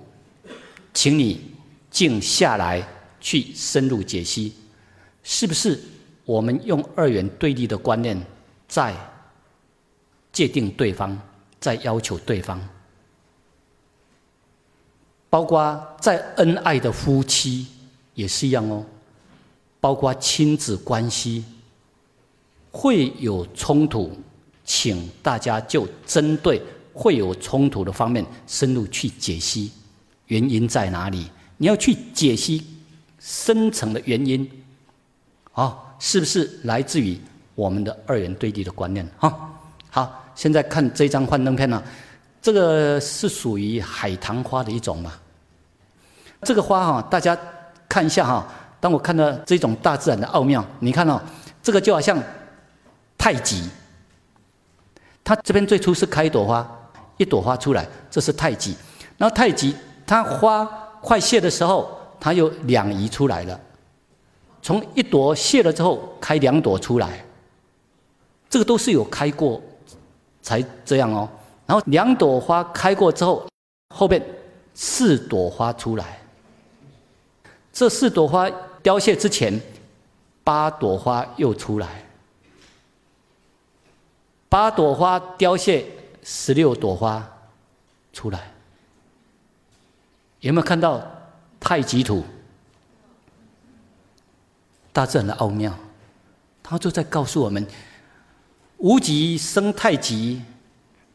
[0.94, 1.42] 请你
[1.90, 2.82] 静下来
[3.20, 4.54] 去深入解析，
[5.22, 5.78] 是不是
[6.24, 8.18] 我们用二元对立的观念
[8.68, 8.94] 在
[10.30, 11.18] 界定对方，
[11.58, 12.60] 在要求对方？
[15.30, 17.66] 包括在恩爱的夫妻
[18.14, 18.84] 也是一样哦。
[19.80, 21.44] 包括亲子关系
[22.70, 24.16] 会有冲突，
[24.64, 26.60] 请大家就针对
[26.92, 29.70] 会有冲突的方面深入去解析
[30.26, 31.30] 原因在哪里。
[31.56, 32.64] 你要去解析
[33.20, 34.48] 深层的原因，
[35.52, 37.18] 啊，是不是来自于
[37.58, 39.04] 我们的二元对立的观念？
[39.18, 39.36] 哈，
[39.90, 41.82] 好，现在看这张幻灯片呢，
[42.40, 45.12] 这个是属于海棠花的一种嘛？
[46.42, 47.36] 这个花哈，大家
[47.88, 48.46] 看一下哈。
[48.78, 51.20] 当我看到这种大自然的奥妙，你看哦，
[51.60, 52.16] 这个就好像
[53.18, 53.68] 太极，
[55.24, 56.64] 它这边最初是开一朵花，
[57.16, 58.76] 一朵花出来，这是太极。
[59.16, 59.74] 然后太极
[60.06, 60.64] 它花
[61.00, 63.60] 快谢的时候，它又两仪出来了，
[64.62, 67.20] 从一朵谢了之后开两朵出来，
[68.50, 69.62] 这个都是有开过
[70.42, 71.28] 才这样哦。
[71.66, 73.46] 然后两朵花开过之后，
[73.94, 74.22] 后边
[74.74, 76.20] 四朵花出来，
[77.72, 78.50] 这四朵花。
[78.80, 79.60] 凋谢之前，
[80.44, 82.04] 八朵花又出来。
[84.48, 85.84] 八朵花凋谢，
[86.22, 87.28] 十六朵花
[88.12, 88.52] 出来。
[90.40, 91.02] 有没有看到
[91.58, 92.24] 太极图？
[94.92, 95.76] 大自然的奥妙，
[96.62, 97.66] 它就在告诉我们：
[98.78, 100.42] 无极生太极，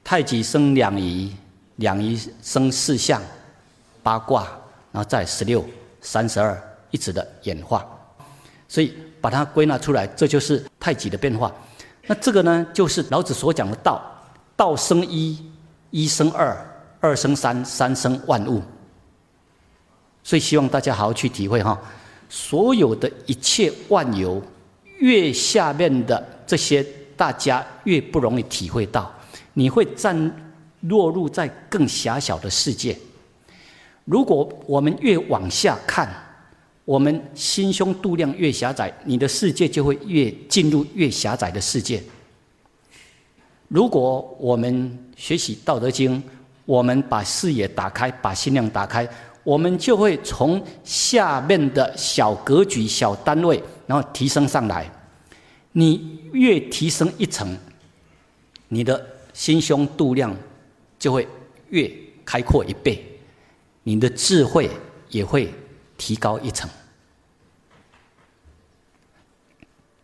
[0.04, 1.36] 太极生两仪，
[1.78, 3.22] 两仪生四象，
[4.02, 4.44] 八卦，
[4.92, 5.66] 然后再十六、
[6.00, 6.62] 三十二。
[6.92, 7.84] 一直的演化，
[8.68, 11.52] 所以把它归纳出来，这就是太极的变化。
[12.06, 14.00] 那这个呢，就是老子所讲的道：
[14.56, 15.44] 道生一，
[15.90, 16.56] 一生二，
[17.00, 18.62] 二生三，三生万物。
[20.24, 21.82] 所以希望大家好好去体会哈。
[22.30, 24.40] 所有的一切万有，
[25.00, 26.86] 越下面的这些
[27.16, 29.12] 大家越不容易体会到，
[29.54, 30.16] 你会站
[30.82, 32.98] 落入在更狭小的世界。
[34.06, 36.10] 如果我们越往下看，
[36.86, 42.04] 我们心胸度量越狭窄，你的世界就会越进入越狭窄的世界。
[43.70, 46.22] 如果我们学习《道德经》，
[46.66, 49.08] 我们把视野打开，把心量打开，
[49.44, 54.90] 我们就会从下面的小格局、小单位，然后提升上来。
[55.74, 57.58] 你越提升一层，
[58.70, 60.34] 你的心胸度量
[60.98, 61.28] 就会
[61.70, 61.92] 越
[62.24, 63.04] 开阔一倍，
[63.84, 64.72] 你的智慧
[65.10, 65.54] 也会。
[65.96, 66.70] 提高一层。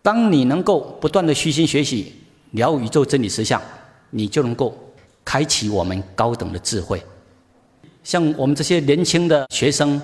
[0.02, 2.14] 当你能够不断的虚心学习
[2.52, 3.62] 了宇宙真理实相，
[4.12, 4.78] 你就能够
[5.26, 7.04] 开启我们高等的智慧。
[8.04, 10.00] 像我们这些年轻的学生，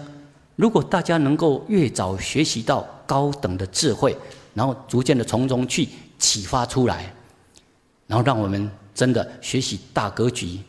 [0.55, 4.18] 如果大家能够越早学习到高等的智慧，
[4.56, 5.88] 然后逐渐的从中去
[6.18, 7.14] 启发出来，
[8.08, 10.60] 然后让我们真的学习大格局、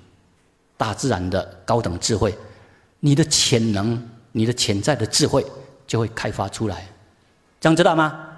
[0.77, 2.37] 大自然的高等智慧，
[3.01, 4.11] 你的潜能。
[4.33, 5.43] 你的潜在的智慧
[5.87, 6.87] 就会开发出来，
[7.59, 8.29] 这样知道吗？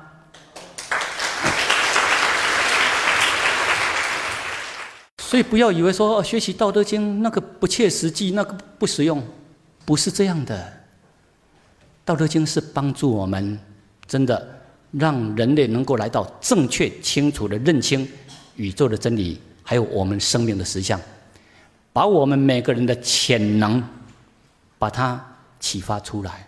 [5.19, 9.21] 所以不要以为说学习《道德经》那个不切实际，那个不实用，
[9.85, 10.57] 不是这样的。
[12.05, 13.59] 《道德经》是帮助我们
[14.07, 14.58] 真的
[14.93, 18.09] 让人类能够来到正确、清楚的认清
[18.57, 21.01] 宇宙的真理，还有我们生命的实相，
[21.93, 23.83] 把我们每个人的潜能，
[24.79, 25.25] 把它。
[25.61, 26.47] 启发出来，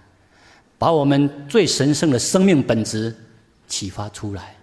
[0.78, 3.12] 把我们最神圣的生命本质
[3.66, 4.54] 启发出来。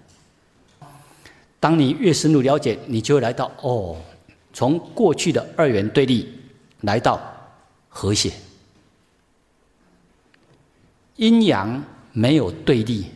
[1.60, 3.98] 当你越深入了解，你就会来到哦，
[4.54, 6.34] 从过去的二元对立
[6.84, 7.20] 来到
[7.90, 8.32] 和谐。
[11.18, 13.08] 阴阳没有对立，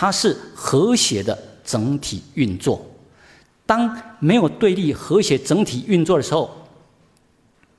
[0.00, 2.82] 它是和谐的整体运作。
[3.66, 6.50] 当没有对立、和谐整体运作的时候，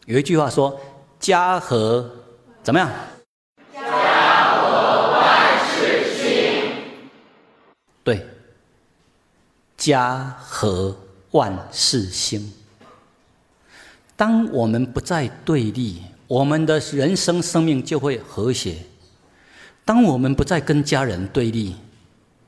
[0.06, 0.80] 有一句话说
[1.20, 2.08] ：“家和。”
[2.62, 2.88] 怎么样？
[3.74, 6.72] 家和万事兴。
[8.04, 8.24] 对，
[9.76, 10.96] 家和
[11.32, 12.54] 万事兴。
[14.16, 18.74] 当我们不再对立，我们的人生生命就会和谐；
[19.84, 21.76] 当我们不再跟家人对立，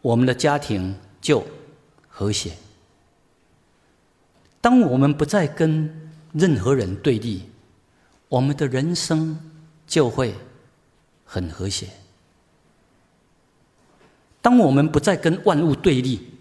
[0.03, 1.43] 我们的家庭就
[2.07, 2.51] 和谐；
[4.61, 7.49] 当我们不再跟任何人对立，
[8.29, 9.49] 我们的人生。
[9.85, 10.33] 就会
[11.23, 11.87] 很和谐。
[14.41, 16.31] 当我们不再跟万物对立，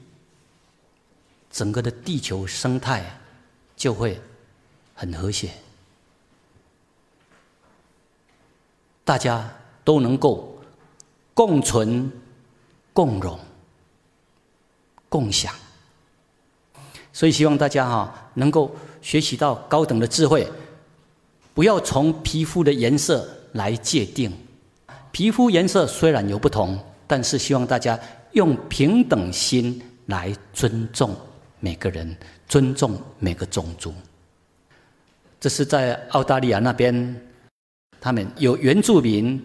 [1.50, 3.04] 整个的地球生态
[3.76, 4.18] 就会
[4.94, 5.50] 很和谐，
[9.04, 9.52] 大家
[9.84, 10.56] 都能够
[11.34, 12.10] 共存、
[12.94, 13.38] 共荣、
[15.12, 15.52] 共享。
[17.12, 20.48] 所以希望大家哈能够学习到高等的智慧，
[21.52, 23.28] 不要从皮肤的颜色。
[23.54, 24.32] 来界定，
[25.10, 28.00] 皮肤颜色虽然有不同，但是希望大家
[28.32, 31.14] 用平等心来尊重
[31.60, 32.16] 每个人，
[32.48, 33.92] 尊重每个种族。
[35.38, 37.14] 这是在澳大利亚那边，
[38.00, 39.38] 他们有原住民，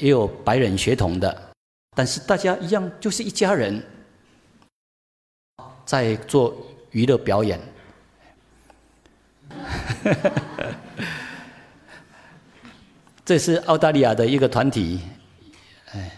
[0.00, 1.52] 也有白人血统的，
[1.94, 3.80] 但是大家一样就是一家人，
[5.84, 6.54] 在做
[6.90, 7.60] 娱乐表演。
[13.24, 15.00] 这是澳大利亚的一个团体，
[15.92, 16.10] 哎，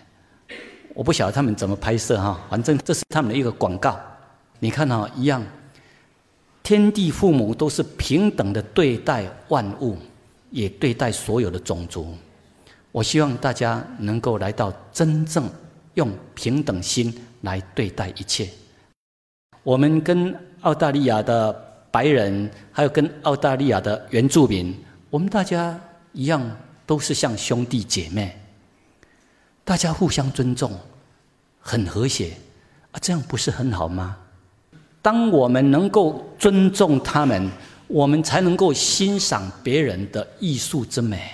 [0.93, 4.01] 我不晓得他们怎么拍摄哈，反正这是他们的一个广告。
[4.59, 5.45] 你看哈，一样，
[6.65, 9.97] 天地父母都是平等的对待万物，
[10.51, 12.13] 也对待所有的种族。
[12.91, 15.49] 我希望大家能够来到真正
[15.95, 18.49] 用平等心来对待一切。
[19.67, 21.53] 我们跟澳大利亚的
[21.91, 24.73] 白人，还有跟澳大利亚的原住民，
[25.11, 25.77] 我们大家
[26.13, 26.41] 一样。
[26.87, 28.39] 都是像兄弟姐妹，
[29.65, 30.71] 大家互相尊重，
[31.59, 32.31] 很和谐
[32.93, 34.17] 啊，这样不是很好吗？
[35.03, 37.51] 当我们能够尊重他们，
[37.89, 41.29] 我们才能够欣赏别人的艺术之美。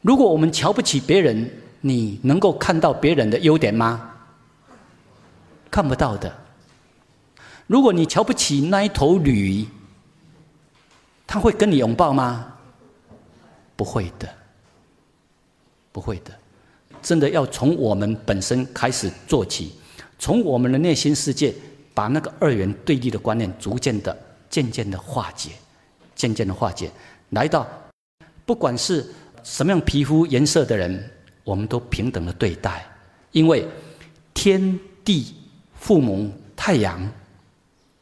[0.00, 1.50] 如果我们瞧不起别人，
[1.82, 4.10] 你能够看到别人的优点吗？
[5.70, 6.34] 看不到的。
[7.66, 9.66] 如果你瞧不起那一头驴，
[11.26, 12.52] 他会跟你拥抱吗？
[13.74, 14.28] 不会的，
[15.92, 16.32] 不会的，
[17.02, 19.74] 真的要从我们本身开始做起，
[20.18, 21.52] 从我们的内心世界，
[21.92, 24.16] 把那个二元对立的观念逐渐的、
[24.48, 25.50] 渐渐的化解，
[26.14, 26.90] 渐渐的化解，
[27.30, 27.66] 来到
[28.46, 29.04] 不管是
[29.42, 31.10] 什么样皮肤颜色的人，
[31.42, 32.86] 我们都平等的对待，
[33.32, 33.66] 因为
[34.32, 35.34] 天地、
[35.74, 37.06] 父母、太阳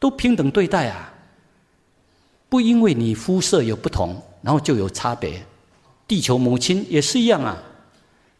[0.05, 1.11] 都平等对待啊。
[2.47, 5.43] 不因为你肤色有不同，然后就有差别。
[6.07, 7.57] 地球母亲也是一样啊，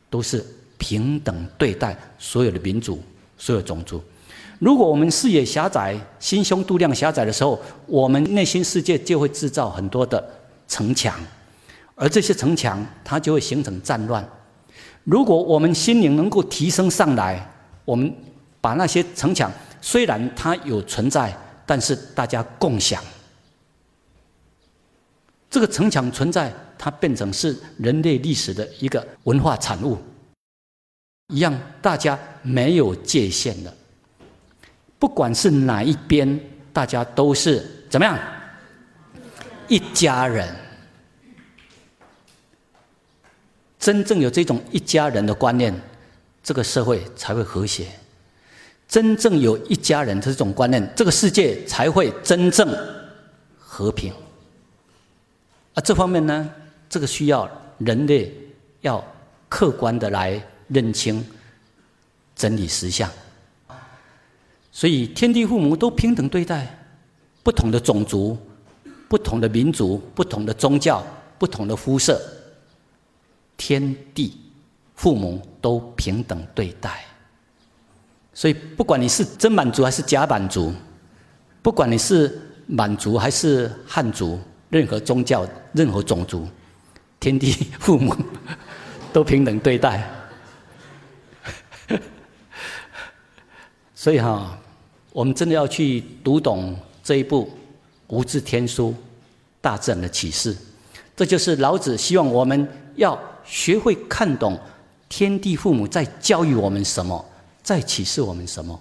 [0.08, 0.46] 都是
[0.78, 3.02] 平等对待所有的民族、
[3.36, 4.00] 所有种族。
[4.60, 10.24] 如果我们视野狭窄、心胸度量狭窄的时候，我们内心世界就会制造很多的
[10.68, 11.20] 城墙，
[11.96, 14.24] 而这些城墙它就会形成战乱。
[15.04, 17.44] 如果我们心灵能够提升上来，
[17.86, 18.14] 我们
[18.62, 19.52] 把那些城墙
[19.82, 21.36] 虽然它有存在，
[21.66, 23.04] 但是大家共享。
[25.50, 29.98] 这个城墙存在，它变成是人类历史的一个文化产物，
[31.28, 33.74] 一样大家没有界限的，
[35.00, 36.40] 不管是哪一边，
[36.74, 38.20] 大家都是怎么样，
[39.68, 40.54] 一家人。
[43.80, 45.74] 真正有这种一家人的观念，
[46.44, 47.86] 这个社会才会和谐；
[48.88, 52.68] 真正有一家人这种观念，这个世界才会真正
[53.58, 54.14] 和平。
[55.74, 56.50] 啊，这方面呢，
[56.88, 58.34] 这个需要人类
[58.82, 59.04] 要
[59.50, 61.26] 客观的来认清
[62.36, 63.10] 真理实相。
[64.72, 66.78] 所以，天地父母都平等对待，
[67.44, 68.38] 不同的种族、
[69.08, 71.06] 不同的民族、不同的宗教、
[71.40, 72.22] 不同的肤色，
[73.58, 74.38] 天地
[74.94, 77.04] 父母都平等对待。
[78.36, 80.72] 所以，不管你是真满族还是假满族，
[81.64, 84.40] 不管你是满族还是汉族。
[84.70, 86.46] 任何宗教、任何种族、
[87.20, 88.14] 天地父母
[89.14, 90.04] 都平等对待，
[93.96, 94.58] 所以哈，
[95.14, 97.46] 我们真的要去读懂这一部
[98.08, 98.90] 《无字天书》
[99.62, 100.54] 大自然的启示。
[101.16, 104.60] 这就是老子希望我们要学会看懂
[105.08, 107.24] 天地父母在教育我们什么，
[107.66, 108.80] 在启示我们什么。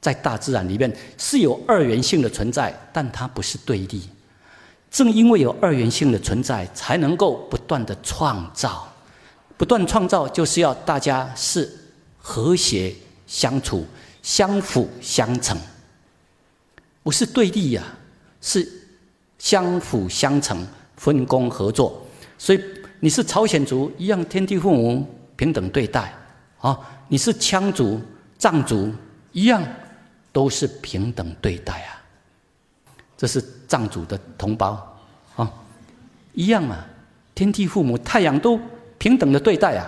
[0.00, 4.08] 在大自然里面是有二元性的存在，但它不是对立。
[4.90, 8.86] 正因为有二元性的存在，才能够不断的创造，
[9.56, 11.70] 不断创造就是要大家是
[12.18, 12.94] 和谐
[13.26, 13.86] 相处、
[14.22, 15.56] 相辅相成，
[17.02, 17.82] 不是对立呀，
[18.40, 18.70] 是
[19.38, 20.66] 相辅相成、
[20.96, 22.04] 分工合作。
[22.38, 22.60] 所以
[23.00, 26.12] 你是朝鲜族一样，天地父母平等对待
[26.60, 26.74] 啊；
[27.12, 28.00] 你是羌族、
[28.38, 28.90] 藏族
[29.32, 29.62] 一样，
[30.32, 32.00] 都是平等对待啊。
[33.18, 34.98] 这是藏族的同胞，
[35.36, 35.52] 啊，
[36.32, 36.82] 一样啊，
[37.34, 38.58] 天地父母、太阳都
[38.96, 39.86] 平等的对待啊。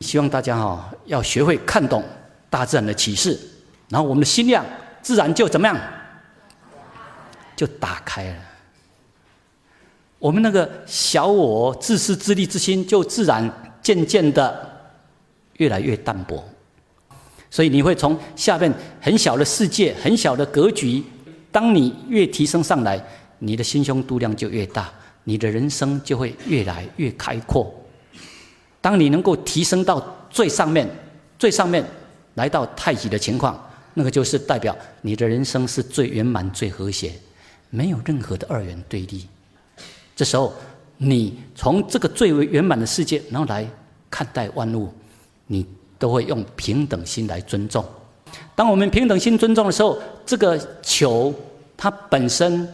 [0.00, 2.04] 希望大家哈要学会看懂
[2.50, 3.40] 大自然的启示，
[3.88, 4.62] 然后我们的心量
[5.00, 5.74] 自然就怎么样，
[7.56, 8.36] 就打开了。
[10.18, 13.50] 我们那个小我、自私自利之心，就自然
[13.80, 14.70] 渐渐的
[15.58, 16.42] 越来越淡薄。
[17.50, 21.02] 所以你会从下面很小的世界、很小的格局。
[21.50, 22.98] 当你越提升上来，
[23.38, 24.90] 你的心胸度量就越大，
[25.24, 27.70] 你的人生就会越来越开阔。
[28.80, 30.88] 当你能够提升到最上面，
[31.38, 31.84] 最上面
[32.34, 37.12] 来到太极的情况，那个就是代表你的人生是最圆满、最和谐，
[37.68, 39.26] 没有任何的二元对立。
[40.16, 40.54] 这时候，
[40.96, 43.68] 你从这个最为圆满的世界，然后来
[44.10, 44.90] 看待万物，
[45.52, 45.66] 你
[45.98, 47.84] 都会用平等心来尊重。
[48.54, 51.32] 当我们平等心尊重的时候，这个球
[51.76, 52.66] 它本身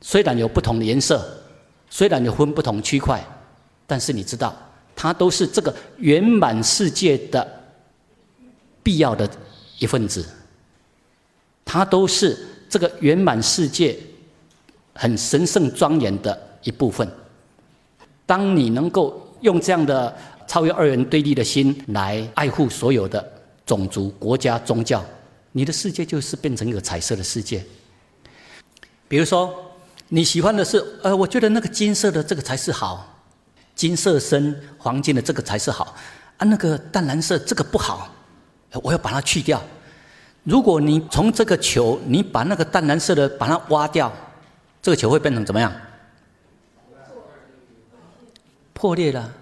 [0.00, 1.24] 虽然有不同的颜色，
[1.88, 3.24] 虽然有分不同区块，
[3.86, 4.54] 但是你知道，
[4.96, 7.46] 它都是这个圆满世界的
[8.82, 9.28] 必要的
[9.78, 10.26] 一份子，
[11.64, 12.36] 它都是
[12.68, 13.96] 这个圆满世界
[14.94, 17.08] 很神圣庄严的一部分。
[18.26, 20.12] 当你能够用这样的
[20.46, 23.32] 超越二元对立的心来爱护所有的
[23.64, 25.04] 种族、国家、宗教。
[25.52, 27.64] 你的世界就是变成一个彩色的世界。
[29.08, 29.54] 比如说，
[30.08, 33.22] 你喜欢的是，呃，我觉得那个金色的这个才是好，
[33.74, 35.96] 金色深黄金的这个才是好，
[36.36, 38.10] 啊，那个淡蓝色这个不好，
[38.82, 39.62] 我要把它去掉。
[40.44, 44.12] 如果你从这个球，你把那个淡蓝色的把它挖掉，
[44.82, 45.72] 这个球会变成怎么样？
[48.72, 49.32] 破裂了，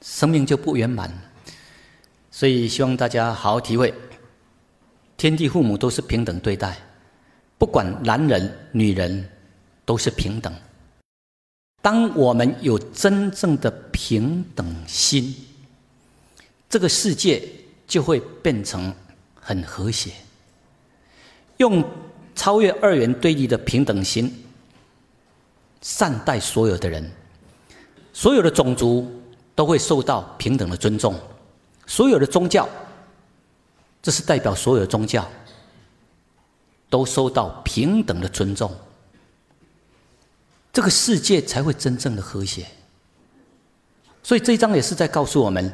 [0.00, 1.12] 生命就不圆满。
[2.30, 3.92] 所以希望大家好好体会。
[5.16, 6.78] 天地父母都是平等对待，
[7.58, 9.28] 不管男人女人，
[9.84, 10.50] 都是平等。
[11.82, 15.34] 当我们有真正的平等心，
[16.70, 17.42] 这个世界
[17.86, 18.94] 就会变成
[19.34, 20.12] 很和谐。
[21.58, 21.84] 用
[22.34, 24.44] 超越二元对立的平等心
[25.82, 27.10] 善待所有的人，
[28.14, 29.19] 所有的种族
[29.60, 31.14] 都会受到平等的尊重，
[31.86, 32.66] 所有的宗教，
[34.00, 35.30] 这是代表所有的宗教
[36.88, 38.74] 都受到平等的尊重，
[40.72, 42.66] 这个世界才会真正的和谐。
[44.22, 45.70] 所以这一章也是在告诉我们，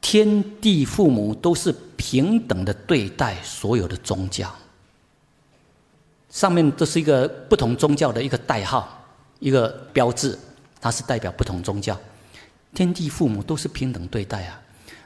[0.00, 4.50] 天地父母都是平等的对待所有的宗教。
[6.30, 9.06] 上面这是一个不同宗教的一个代号，
[9.40, 10.38] 一个标志，
[10.80, 12.00] 它是代表不同宗教。
[12.76, 14.60] 天地父母都是平等对待啊！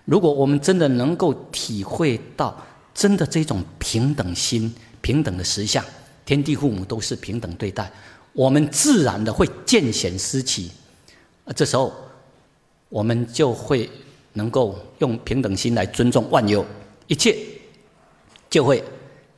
[0.05, 2.61] 如果我们真的能够体会到
[2.93, 5.85] 真的这种平等心、平等的实相，
[6.27, 7.89] 天地父母都是平等对待，
[8.33, 10.69] 我们自然的会见贤思齐。
[11.55, 11.95] 这时候
[12.89, 13.89] 我们就会
[14.33, 16.67] 能够用平等心来尊重万有，
[17.07, 17.39] 一切
[18.51, 18.83] 就会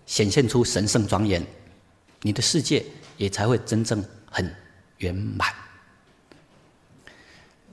[0.07, 1.47] 显现出神圣庄严。
[2.23, 2.83] 你的世界
[3.19, 4.51] 也才会真正很
[4.97, 5.62] 圆满。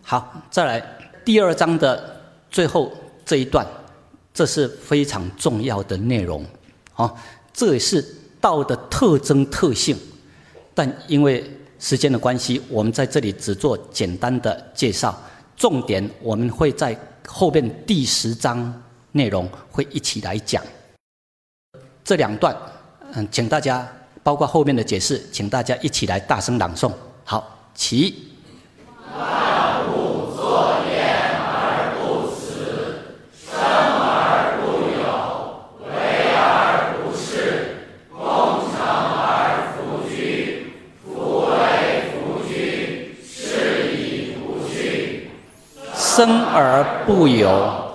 [0.09, 0.83] 好，再来
[1.23, 2.91] 第二章的最后
[3.23, 3.63] 这一段，
[4.33, 6.43] 这是非常重要的内容。
[6.95, 7.13] 啊，
[7.53, 8.03] 这也是
[8.41, 9.95] 道的特征特性。
[10.73, 11.47] 但因为
[11.77, 15.15] 时间的关系，我们在这里只做简单的介绍，
[15.55, 16.97] 重点我们会在
[17.27, 18.81] 后边第十章
[19.11, 20.63] 内容会一起来讲。
[22.03, 22.57] 这两段，
[23.13, 23.87] 嗯，请大家。
[24.23, 26.91] 包括后面的解释，请大家一起来大声朗诵。
[27.23, 28.33] 好，起。
[46.19, 47.88] 生而不有。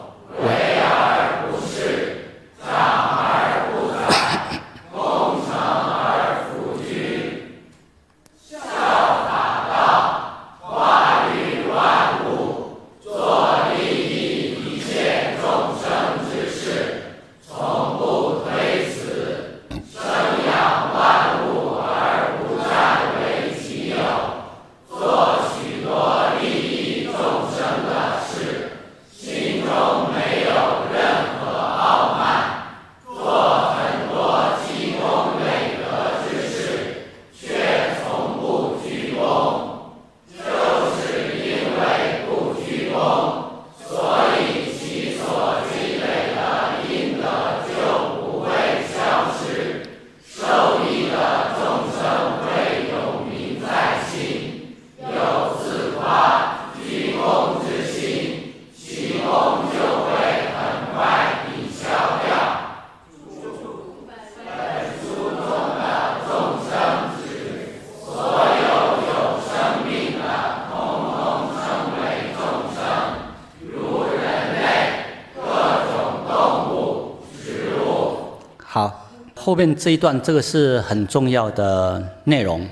[79.44, 82.66] 后面这一段，这个是很重要的内容，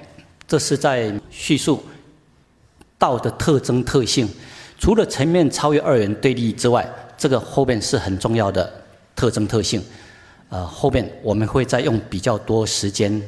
[0.49, 1.85] 这是在叙述
[2.97, 4.27] 道的特征特性。
[4.79, 8.73] 除了层面超越二元对立之外，这个后面是很重要的
[9.15, 9.85] 特征特性。
[10.49, 13.21] 呃，后面我们会再用比较多时间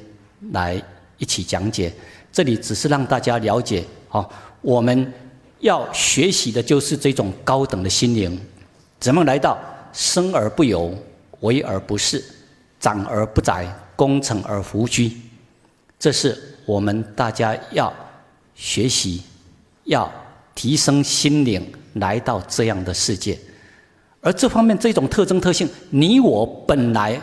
[0.52, 0.82] 来
[1.18, 1.92] 一起讲解。
[2.32, 4.26] 这里只是让大家了解，哦，
[4.62, 5.12] 我们
[5.58, 8.40] 要学习的就是这种高等的心灵，
[8.98, 9.58] 怎么来到
[9.92, 10.96] 生而不有，
[11.40, 12.22] 为而不恃。
[12.84, 13.66] 长而不宰，
[13.96, 15.10] 功成而弗居，
[15.98, 17.90] 这是我们大家要
[18.54, 19.22] 学习、
[19.84, 20.12] 要
[20.54, 23.38] 提升心灵，来到这样的世界。
[24.20, 27.18] 而这方面这种特征特性，你我本来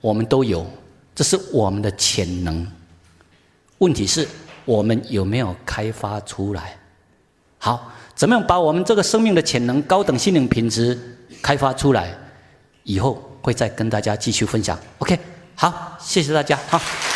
[0.00, 0.66] 我们都有，
[1.14, 2.66] 这是我们的潜能。
[3.78, 4.26] 问题是，
[4.64, 6.76] 我们有没有开发出来？
[7.58, 10.98] 好，怎么样把我们这个生命的潜能、高等心灵品质
[11.40, 12.12] 开发出来？
[12.86, 13.22] 以后。
[13.46, 14.76] 会再跟大家继续分享。
[14.98, 15.16] OK，
[15.54, 17.15] 好，谢谢大家，好。